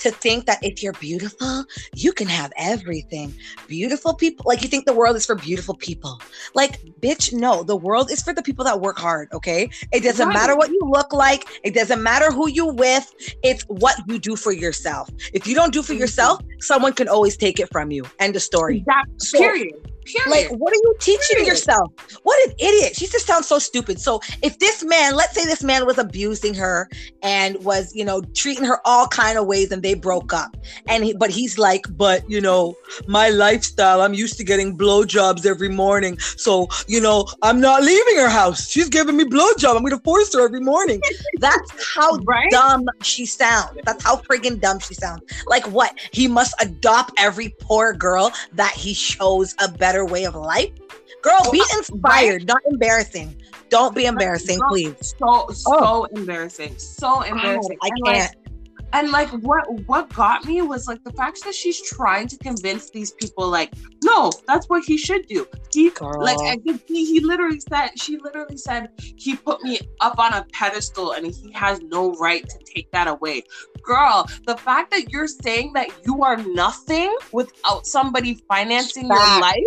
[0.00, 3.32] to think that if you're beautiful, you can have everything.
[3.68, 6.20] Beautiful people, like you think the world is for beautiful people.
[6.54, 9.68] Like, bitch, no, the world is for the people that work hard, okay?
[9.92, 10.34] It doesn't Right.
[10.34, 13.12] matter what you look like, it doesn't matter who you with,
[13.44, 15.10] it's what you do for yourself.
[15.34, 18.04] If you don't do for yourself, someone can always take it from you.
[18.18, 18.82] End of story.
[18.86, 19.89] That, So- period.
[20.04, 20.30] Period.
[20.30, 21.48] Like, what are you teaching Period.
[21.48, 21.92] yourself?
[22.22, 22.96] What an idiot.
[22.96, 24.00] She just sounds so stupid.
[24.00, 26.88] So, if this man, let's say this man was abusing her
[27.22, 30.56] and was, you know, treating her all kind of ways and they broke up.
[30.88, 32.74] And he, but he's like, but, you know,
[33.06, 36.18] my lifestyle, I'm used to getting blowjobs every morning.
[36.18, 38.68] So, you know, I'm not leaving her house.
[38.68, 39.76] She's giving me blowjob.
[39.76, 41.00] I'm going to force her every morning.
[41.38, 42.50] That's how right?
[42.50, 43.78] dumb she sounds.
[43.84, 45.22] That's how friggin' dumb she sounds.
[45.46, 45.98] Like what?
[46.12, 50.70] He must adopt every poor girl that he shows a better way of life.
[51.22, 53.36] Girl, be inspired, not embarrassing.
[53.68, 55.14] Don't be embarrassing, please.
[55.18, 56.08] So so oh.
[56.16, 56.76] embarrassing.
[56.78, 57.78] So embarrassing.
[57.82, 58.36] I can't.
[58.92, 62.90] And like what what got me was like the fact that she's trying to convince
[62.90, 63.72] these people like,
[64.02, 65.46] no, that's what he should do.
[65.72, 66.22] He Girl.
[66.22, 70.44] like I he, he literally said she literally said he put me up on a
[70.52, 73.44] pedestal and he has no right to take that away.
[73.82, 79.64] Girl, the fact that you're saying that you are nothing without somebody financing your life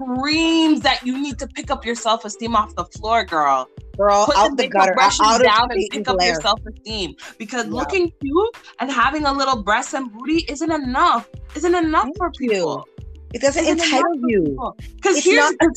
[0.00, 3.68] screams that you need to pick up your self-esteem off the floor, girl.
[3.96, 7.16] Girl, put out the the gutter, out of down and pick up your self-esteem.
[7.38, 7.72] Because Yeah.
[7.72, 11.28] looking cute and having a little breast and booty isn't enough.
[11.54, 12.50] Isn't enough Thank for you.
[12.50, 12.88] people.
[13.34, 14.74] It doesn't Isn't entitle you.
[14.96, 15.74] because here's not-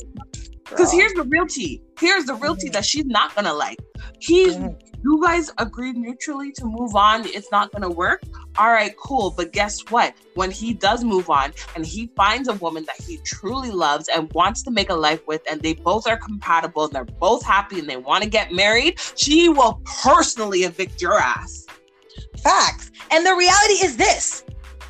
[0.70, 1.82] because here's the real tea.
[2.00, 3.80] Here's the real tea that she's not gonna like.
[4.20, 4.76] He's Mhm.
[5.04, 7.26] you guys agreed mutually to move on.
[7.26, 8.24] It's not gonna work?
[8.58, 9.32] All right cool.
[9.32, 10.14] But guess what?
[10.36, 14.32] When he does move on and he finds a woman that he truly loves and
[14.34, 17.80] wants to make a life with and they both are compatible and they're both happy
[17.80, 21.66] and they want to get married she will personally evict your ass.
[22.42, 22.92] Facts.
[23.12, 24.44] And the reality is this.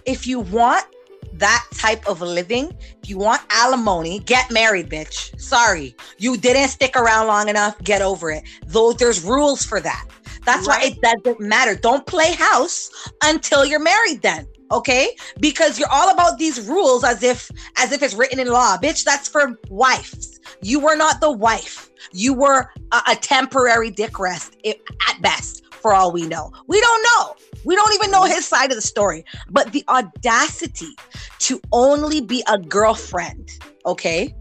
[0.05, 0.85] If you want
[1.33, 2.71] that type of living,
[3.01, 5.39] if you want alimony, get married, bitch.
[5.39, 5.95] Sorry.
[6.17, 7.77] You didn't stick around long enough.
[7.83, 8.43] Get over it.
[8.67, 10.05] Though there's rules for that.
[10.45, 11.75] That's why it doesn't matter.
[11.75, 12.89] Don't play house
[13.23, 14.47] until you're married then.
[14.71, 15.15] Okay?
[15.39, 18.77] Because you're all about these rules as if as if it's written in law.
[18.77, 20.39] Bitch, that's for wives.
[20.61, 21.89] You were not the wife.
[22.11, 26.51] You were a, a temporary dick rest at best, for all we know.
[26.67, 27.35] We don't know.
[27.65, 28.29] We don't even know mm.
[28.29, 29.25] his side of the story.
[29.49, 30.95] But the audacity
[31.39, 33.49] to only be a girlfriend,
[33.85, 34.35] okay?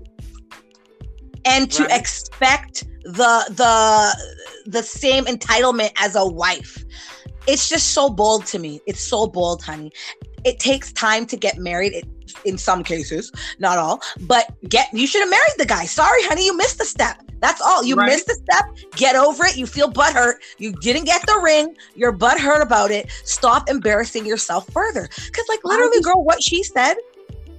[1.45, 2.01] And to Right.
[2.01, 4.17] expect the the
[4.71, 6.85] the same entitlement as a wife.
[7.49, 8.81] It's just so bold to me.
[8.87, 9.91] It's so bold, honey.
[10.45, 11.93] It takes time to get married.
[11.93, 12.07] It,
[12.45, 15.87] in some cases, not all, but get you should have married the guy.
[15.87, 17.21] Sorry, honey, you missed a step.
[17.43, 17.85] That's all.
[17.85, 18.07] You Right.
[18.07, 18.65] missed a step.
[18.97, 19.57] Get over it.
[19.57, 20.35] You feel butthurt.
[20.59, 21.77] You didn't get the ring.
[21.97, 23.11] You're butthurt about it.
[23.25, 25.09] Stop embarrassing yourself further.
[25.27, 26.95] Because, like, literally, girl, what she said,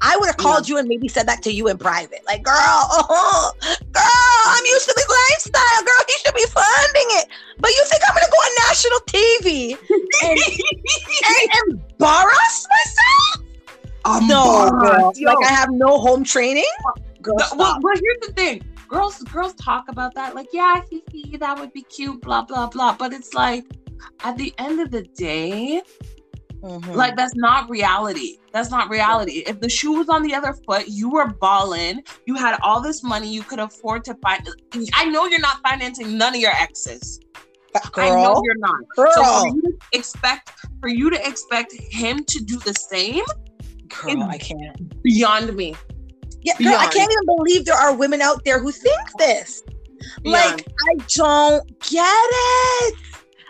[0.02, 2.22] I would have called you and maybe said that to you in private.
[2.26, 3.52] Like, girl, oh,
[3.92, 4.04] girl,
[4.48, 5.84] I'm used to this lifestyle.
[5.84, 7.28] Girl, you should be funding it.
[7.60, 9.78] But you think I'm gonna go on national TV
[10.24, 10.40] and,
[11.28, 14.28] and embarrass myself?
[14.28, 15.14] No, girl.
[15.16, 15.32] Yo.
[15.32, 16.66] Like I have no home training.
[17.22, 18.64] Girl, No, well, well, here's the thing.
[18.94, 22.68] Girls, girls talk about that, like, yeah, he, he, that would be cute, blah, blah,
[22.68, 22.96] blah.
[22.96, 23.66] But it's like,
[24.24, 25.82] at the end of the day,
[26.62, 26.96] Mhm.
[26.96, 28.38] like that's not reality.
[28.54, 29.44] That's not reality.
[29.46, 33.04] If the shoe was on the other foot, you were balling, you had all this
[33.04, 34.40] money, you could afford to buy
[34.94, 37.20] I know you're not financing none of your exes.
[37.96, 38.80] I know you're not.
[38.96, 43.26] girl, So for you to expect for you to expect him to do the same
[43.90, 45.02] girl, I can't.
[45.04, 45.76] beyond me.
[46.44, 49.64] Yeah, girl, I can't even believe there are women out there who think this.
[50.24, 50.58] Beyond.
[50.58, 52.96] Like, I don't get it.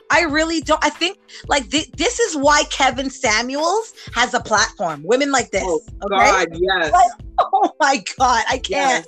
[0.09, 0.83] I really don't.
[0.85, 1.17] I think
[1.47, 5.01] like thi- this is why Kevin Samuels has a platform.
[5.03, 5.63] Women like this.
[5.65, 6.29] Oh, okay?
[6.29, 6.91] God, yes.
[6.91, 9.05] Like, Oh my god, I can't.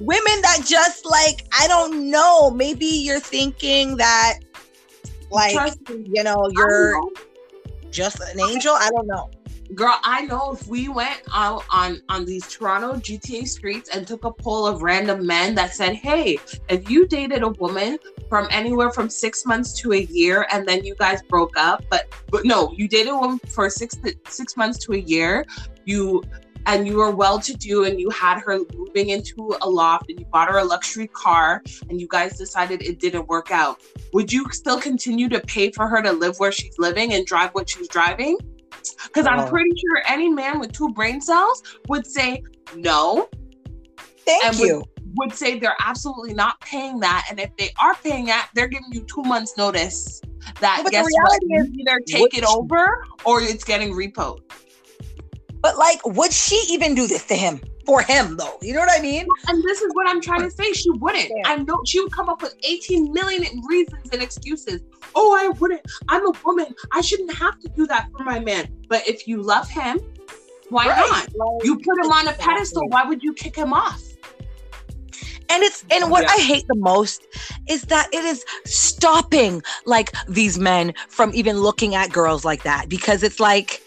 [0.00, 2.50] Women that just like I don't know.
[2.50, 4.40] Maybe you're thinking that
[5.30, 7.00] like you know you're
[7.90, 8.74] just an angel.
[8.74, 9.30] I don't know.
[9.74, 14.24] Girl, I know if we went out on on these Toronto GTA streets and took
[14.24, 16.38] a poll of random men that said, "Hey,
[16.70, 17.98] if you dated a woman
[18.30, 22.06] from anywhere from six months to a year, and then you guys broke up, but
[22.30, 23.94] but no, you dated a woman for six
[24.28, 25.44] six months to a year,
[25.84, 26.22] you."
[26.66, 30.20] And you were well to do, and you had her moving into a loft, and
[30.20, 33.80] you bought her a luxury car, and you guys decided it didn't work out.
[34.12, 37.54] Would you still continue to pay for her to live where she's living and drive
[37.54, 38.36] what she's driving?
[39.04, 39.48] Because I'm Oh.
[39.48, 42.42] pretty sure any man with two brain cells would say
[42.76, 43.28] no,
[44.26, 44.84] Thank And you.
[45.16, 47.26] would say they're absolutely not paying that.
[47.30, 50.20] And if they are paying that, they're giving you two months notice
[50.60, 51.40] that But the guess what?
[51.50, 54.40] is, either take it over or it's getting repoed.
[55.60, 57.60] But like, would she even do this to him?
[57.86, 58.58] For him though.
[58.60, 59.26] You know what I mean?
[59.48, 60.72] And this is what I'm trying to say.
[60.74, 61.30] She wouldn't.
[61.34, 61.42] Yeah.
[61.46, 64.82] I know she would come up with 18 million reasons and excuses.
[65.14, 65.82] Oh, I wouldn't.
[66.08, 66.74] I'm a woman.
[66.92, 68.68] I shouldn't have to do that for my man.
[68.88, 70.00] But if you love him,
[70.70, 71.28] why Right.
[71.36, 71.64] not?
[71.64, 72.88] You put him on a pedestal.
[72.88, 74.02] Why would you kick him off?
[75.50, 76.32] And it's and what Yeah.
[76.32, 77.22] I hate the most
[77.68, 82.88] is that it is stopping like these men from even looking at girls like that
[82.88, 83.82] because it's like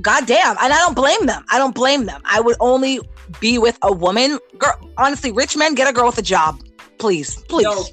[0.00, 1.44] goddamn and I don't blame them.
[1.50, 2.22] I don't blame them.
[2.24, 3.00] I would only
[3.40, 4.38] be with a woman.
[4.58, 6.58] Girl, honestly, rich men get a girl with a job.
[6.98, 7.64] Please, please.
[7.64, 7.84] No,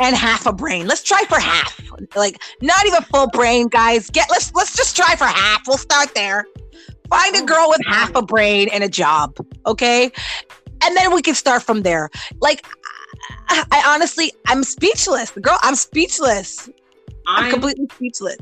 [0.00, 0.86] and half a brain.
[0.86, 1.80] Let's try for half.
[2.16, 4.10] Like not even full brain, guys.
[4.10, 5.62] Get let's let's just try for half.
[5.66, 6.46] We'll start there.
[7.10, 10.10] Find a Oh, girl with half a brain and a job, okay?
[10.82, 12.10] And then we can start from there.
[12.40, 12.66] Like
[13.48, 15.30] I, I honestly I'm speechless.
[15.30, 16.68] Girl, I'm speechless.
[17.26, 18.36] I'm I'm completely speechless.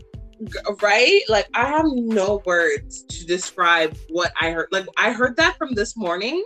[0.81, 1.21] right?
[1.29, 4.69] Like I have no words to describe what I heard.
[4.73, 6.45] Like I heard that from this morning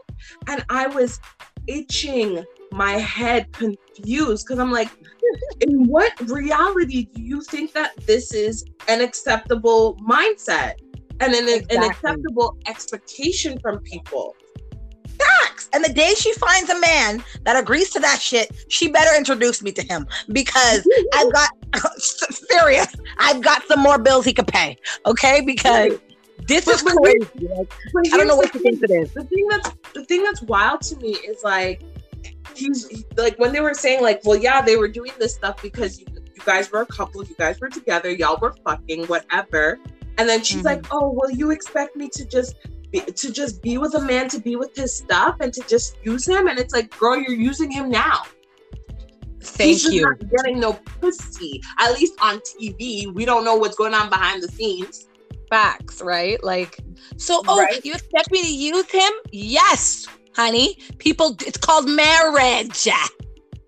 [0.48, 1.20] and I was
[1.66, 2.44] itching
[2.76, 4.90] my head confused because I'm like,
[5.60, 10.74] in what reality do you think that this is an acceptable mindset
[11.20, 14.36] and an, an acceptable expectation from people?
[15.18, 15.70] Facts.
[15.72, 19.62] And the day she finds a man that agrees to that shit, she better introduce
[19.62, 21.48] me to him because I've got
[21.98, 22.94] serious.
[23.18, 24.76] I've got some more bills he could pay.
[25.06, 25.94] Okay, because
[26.46, 27.48] this But- is but crazy.
[27.94, 29.12] Like, I don't know what the she thinks it is.
[29.14, 31.80] the thing that's the thing that's wild to me is like
[32.56, 36.00] he's like when they were saying like well yeah they were doing this stuff because
[36.00, 39.78] you, you guys were a couple you guys were together y'all were fucking whatever
[40.18, 40.64] and then she's Mhm.
[40.64, 42.56] like oh well you expect me to just
[42.90, 45.96] be, to just be with a man to be with his stuff and to just
[46.04, 48.22] use him and it's like girl you're using him now
[49.38, 50.02] He's Thank just you.
[50.02, 54.42] not getting no pussy at least on tv we don't know what's going on behind
[54.42, 55.08] the scenes
[55.48, 56.42] Facts, right?
[56.42, 56.76] Like,
[57.18, 57.80] so, oh, Right.
[57.84, 59.12] you expect me to use him?
[59.30, 60.78] Yes, honey.
[60.98, 62.88] People, it's called marriage.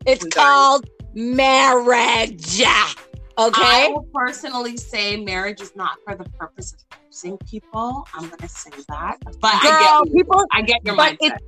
[0.07, 2.61] It's called marriage.
[2.61, 3.63] Okay.
[3.63, 8.07] I will personally say marriage is not for the purpose of using people.
[8.13, 11.39] I'm gonna say that, but Girl, I get people, I get your but mindset.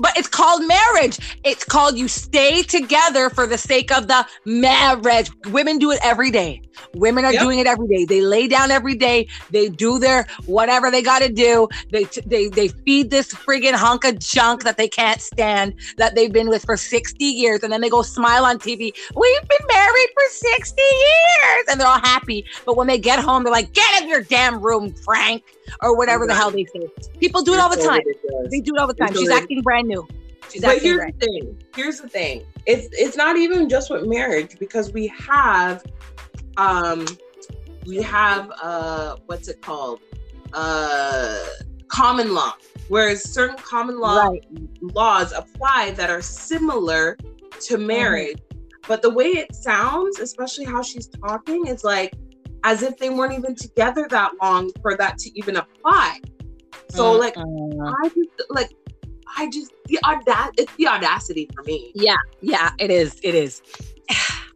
[0.00, 1.18] But it's called marriage.
[1.44, 5.30] It's called you stay together for the sake of the marriage.
[5.46, 6.62] Women do it every day.
[6.94, 7.42] Women are Yep.
[7.42, 8.04] doing it every day.
[8.06, 9.28] They lay down every day.
[9.50, 11.68] They do their whatever they got to do.
[11.92, 16.32] They they they feed this friggin' hunk of junk that they can't stand that they've
[16.32, 18.92] been with for 60 years and then they go smile on TV.
[19.14, 22.44] We've been married for 60 years and they're all happy.
[22.66, 25.42] But when they get home they're like, "Get in your damn room, Frank."
[25.82, 26.86] Or whatever the hell they say.
[27.20, 28.02] People do it all the time.
[28.50, 29.14] They do it all the time.
[29.14, 30.06] She's acting brand new.
[30.50, 31.58] She's But here's brand the thing.
[31.76, 32.44] Here's the thing.
[32.66, 35.84] It's it's not even just with marriage because we have
[36.56, 37.06] um
[37.86, 40.00] we have uh what's it called?
[40.52, 41.38] Uh
[41.88, 42.52] common law.
[42.88, 44.42] Whereas certain common law Right.
[44.80, 47.16] laws apply that are similar
[47.60, 47.86] to Mm-hmm.
[47.86, 48.38] marriage.
[48.88, 52.12] But the way it sounds, especially how she's talking, is like
[52.64, 56.20] as if they weren't even together that long for that to even apply.
[56.90, 58.70] So like Uh, I just like
[59.36, 61.92] I just the audac it's the audacity for me.
[61.94, 63.18] yeah, yeah, it is.
[63.22, 63.62] It is.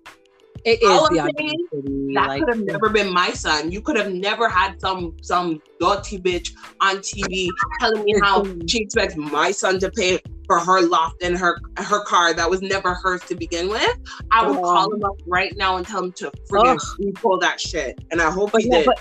[0.64, 2.14] It is All the I'm saying, audacity.
[2.14, 3.70] That like- could have never been my son.
[3.70, 7.50] You could have never had some some dirty bitch on TV
[7.80, 12.04] telling me how she expects my son to pay for her loft and her her
[12.04, 13.96] car that was never hers to begin with.
[14.30, 14.62] I would Oh.
[14.62, 17.98] call him up right now and tell him to friggin' pull that shit.
[18.10, 18.86] And I hope But, he yeah, did.
[18.86, 19.00] but,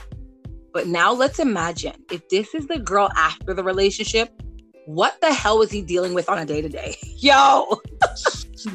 [0.74, 4.30] but now let's imagine if this is the girl after the relationship,
[4.86, 6.98] what the hell was he dealing with on a day to day?
[7.18, 7.80] Yo,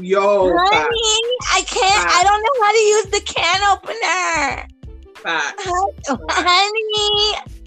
[0.01, 2.07] Yo, honey, I can't.
[2.11, 4.69] I don't know how to use the can opener.
[5.17, 5.65] facts.
[6.31, 7.58] honey,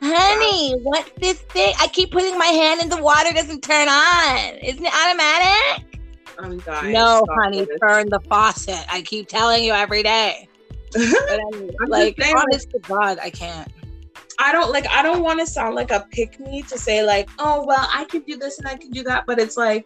[0.00, 1.74] honey, what's this thing?
[1.80, 4.54] I keep putting my hand in the water, doesn't turn on.
[4.62, 6.00] Isn't it automatic?
[6.38, 6.92] Oh, I'm dying.
[6.92, 7.78] No, Stop honey, this.
[7.80, 8.84] turn the faucet.
[8.90, 10.48] I keep telling you every day.
[10.94, 13.70] But anyway, I'm like, saying, like, to God, I can't.
[14.38, 17.28] I don't like I don't want to sound like a pick me to say like,
[17.40, 19.84] oh well, I can do this and I can do that, but it's like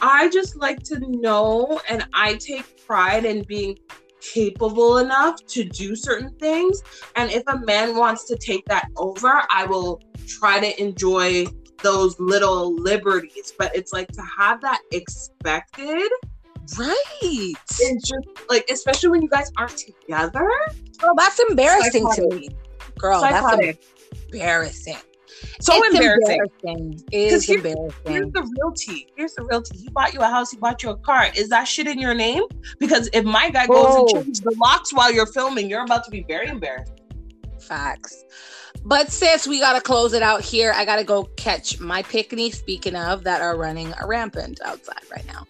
[0.00, 3.78] I just like to know and I take pride in being
[4.20, 6.82] capable enough to do certain things.
[7.16, 11.46] And if a man wants to take that over, I will try to enjoy
[11.82, 13.52] those little liberties.
[13.58, 16.10] But it's like to have that expected
[16.78, 17.54] Right.
[17.80, 20.48] is just like, especially when you guys aren't together.
[20.98, 22.48] Girl, that's embarrassing to me.
[22.98, 23.84] Girl, that's
[24.30, 24.96] embarrassing.
[25.60, 26.40] So It's embarrassing.
[26.62, 27.04] embarrassing.
[27.12, 27.94] It 'Cause is here- embarrassing.
[28.06, 29.06] Here's the real tea.
[29.16, 29.78] Here's the real tea.
[29.78, 30.50] He bought you a house.
[30.50, 31.28] He bought you a car.
[31.36, 32.44] Is that shit in your name?
[32.78, 34.00] Because if my guy goes Oh.
[34.00, 36.92] and changes the locks while you're filming, you're about to be very embarrassed.
[37.60, 38.24] Facts.
[38.84, 40.72] But sis, we gotta close it out here.
[40.74, 42.54] I gotta go catch my picnic.
[42.54, 45.44] Speaking of that, are running rampant outside right now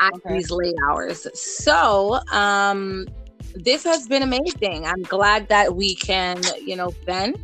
[0.00, 0.34] at Okay.
[0.34, 1.26] these late hours.
[1.34, 3.06] So, um,
[3.54, 4.86] this has been amazing.
[4.86, 7.38] I'm glad that we can, you know, vent.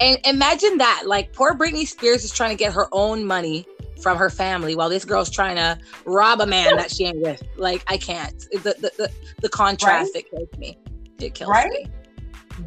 [0.00, 3.66] And imagine that, like, poor Britney Spears is trying to get her own money
[4.00, 7.42] from her family while this girl's trying to rob a man that she ain't with.
[7.56, 8.38] Like, I can't.
[8.50, 9.10] The the the,
[9.42, 10.78] the contrast it kills me.
[11.20, 11.70] It kills Right?
[11.70, 11.86] me.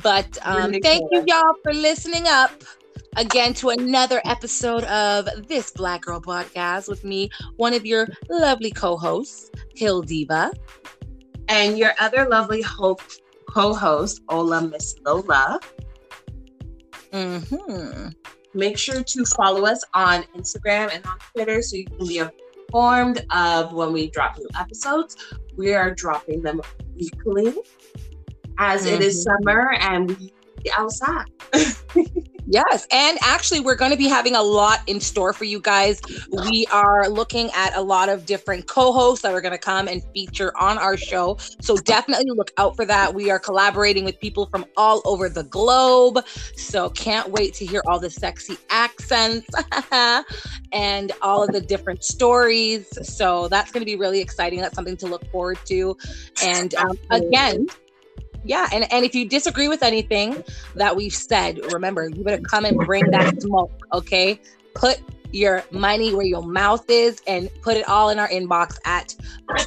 [0.01, 2.63] But um, thank you, y'all, for listening up
[3.15, 8.71] again to another episode of this Black Girl Podcast with me, one of your lovely
[8.71, 10.53] co-hosts, HilDiva.
[11.47, 15.59] And your other lovely host, co-host, Ola Miss Lola.
[17.13, 18.07] Hmm
[18.55, 23.25] Make sure to follow us on Instagram and on Twitter so you can be informed
[23.31, 25.15] of when we drop new episodes.
[25.57, 26.61] We are dropping them
[26.95, 27.55] weekly.
[28.59, 30.33] as it is summer and we
[30.77, 31.25] outside.
[32.45, 36.01] Yes, and actually, we're going to be having a lot in store for you guys.
[36.49, 39.87] We are looking at a lot of different co hosts that are going to come
[39.87, 41.37] and feature on our show.
[41.61, 43.13] So definitely look out for that.
[43.13, 46.25] We are collaborating with people from all over the globe.
[46.55, 49.47] So can't wait to hear all the sexy accents
[50.71, 52.87] and all of the different stories.
[53.07, 54.59] So that's going to be really exciting.
[54.59, 55.97] That's something to look forward to.
[56.43, 57.67] And um, again,
[58.43, 60.43] yeah, and, and if you disagree with anything
[60.75, 64.39] that we've said, remember, you better come and bring that smoke, okay?
[64.75, 69.15] Put your money where your mouth is and put it all in our inbox at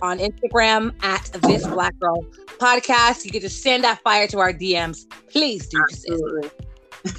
[0.00, 2.24] on Instagram at this black girl
[2.58, 3.24] podcast.
[3.24, 5.10] You can just send that fire to our DMs.
[5.28, 5.82] Please do.
[5.90, 6.50] Absolutely.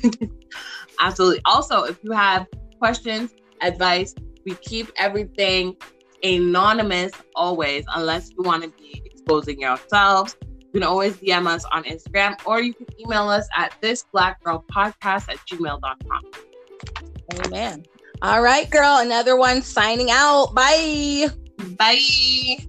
[0.99, 1.41] Absolutely.
[1.45, 2.47] Also, if you have
[2.79, 5.75] questions, advice, we keep everything
[6.23, 10.35] anonymous always, unless you want to be exposing yourselves.
[10.77, 14.43] You can always DM us on Instagram or you can email us at this black
[14.43, 16.21] girl podcast at gmail.com.
[17.47, 17.83] Amen.
[18.21, 18.99] All right, girl.
[18.99, 20.53] Another one signing out.
[20.53, 21.29] Bye.
[21.79, 22.67] Bye.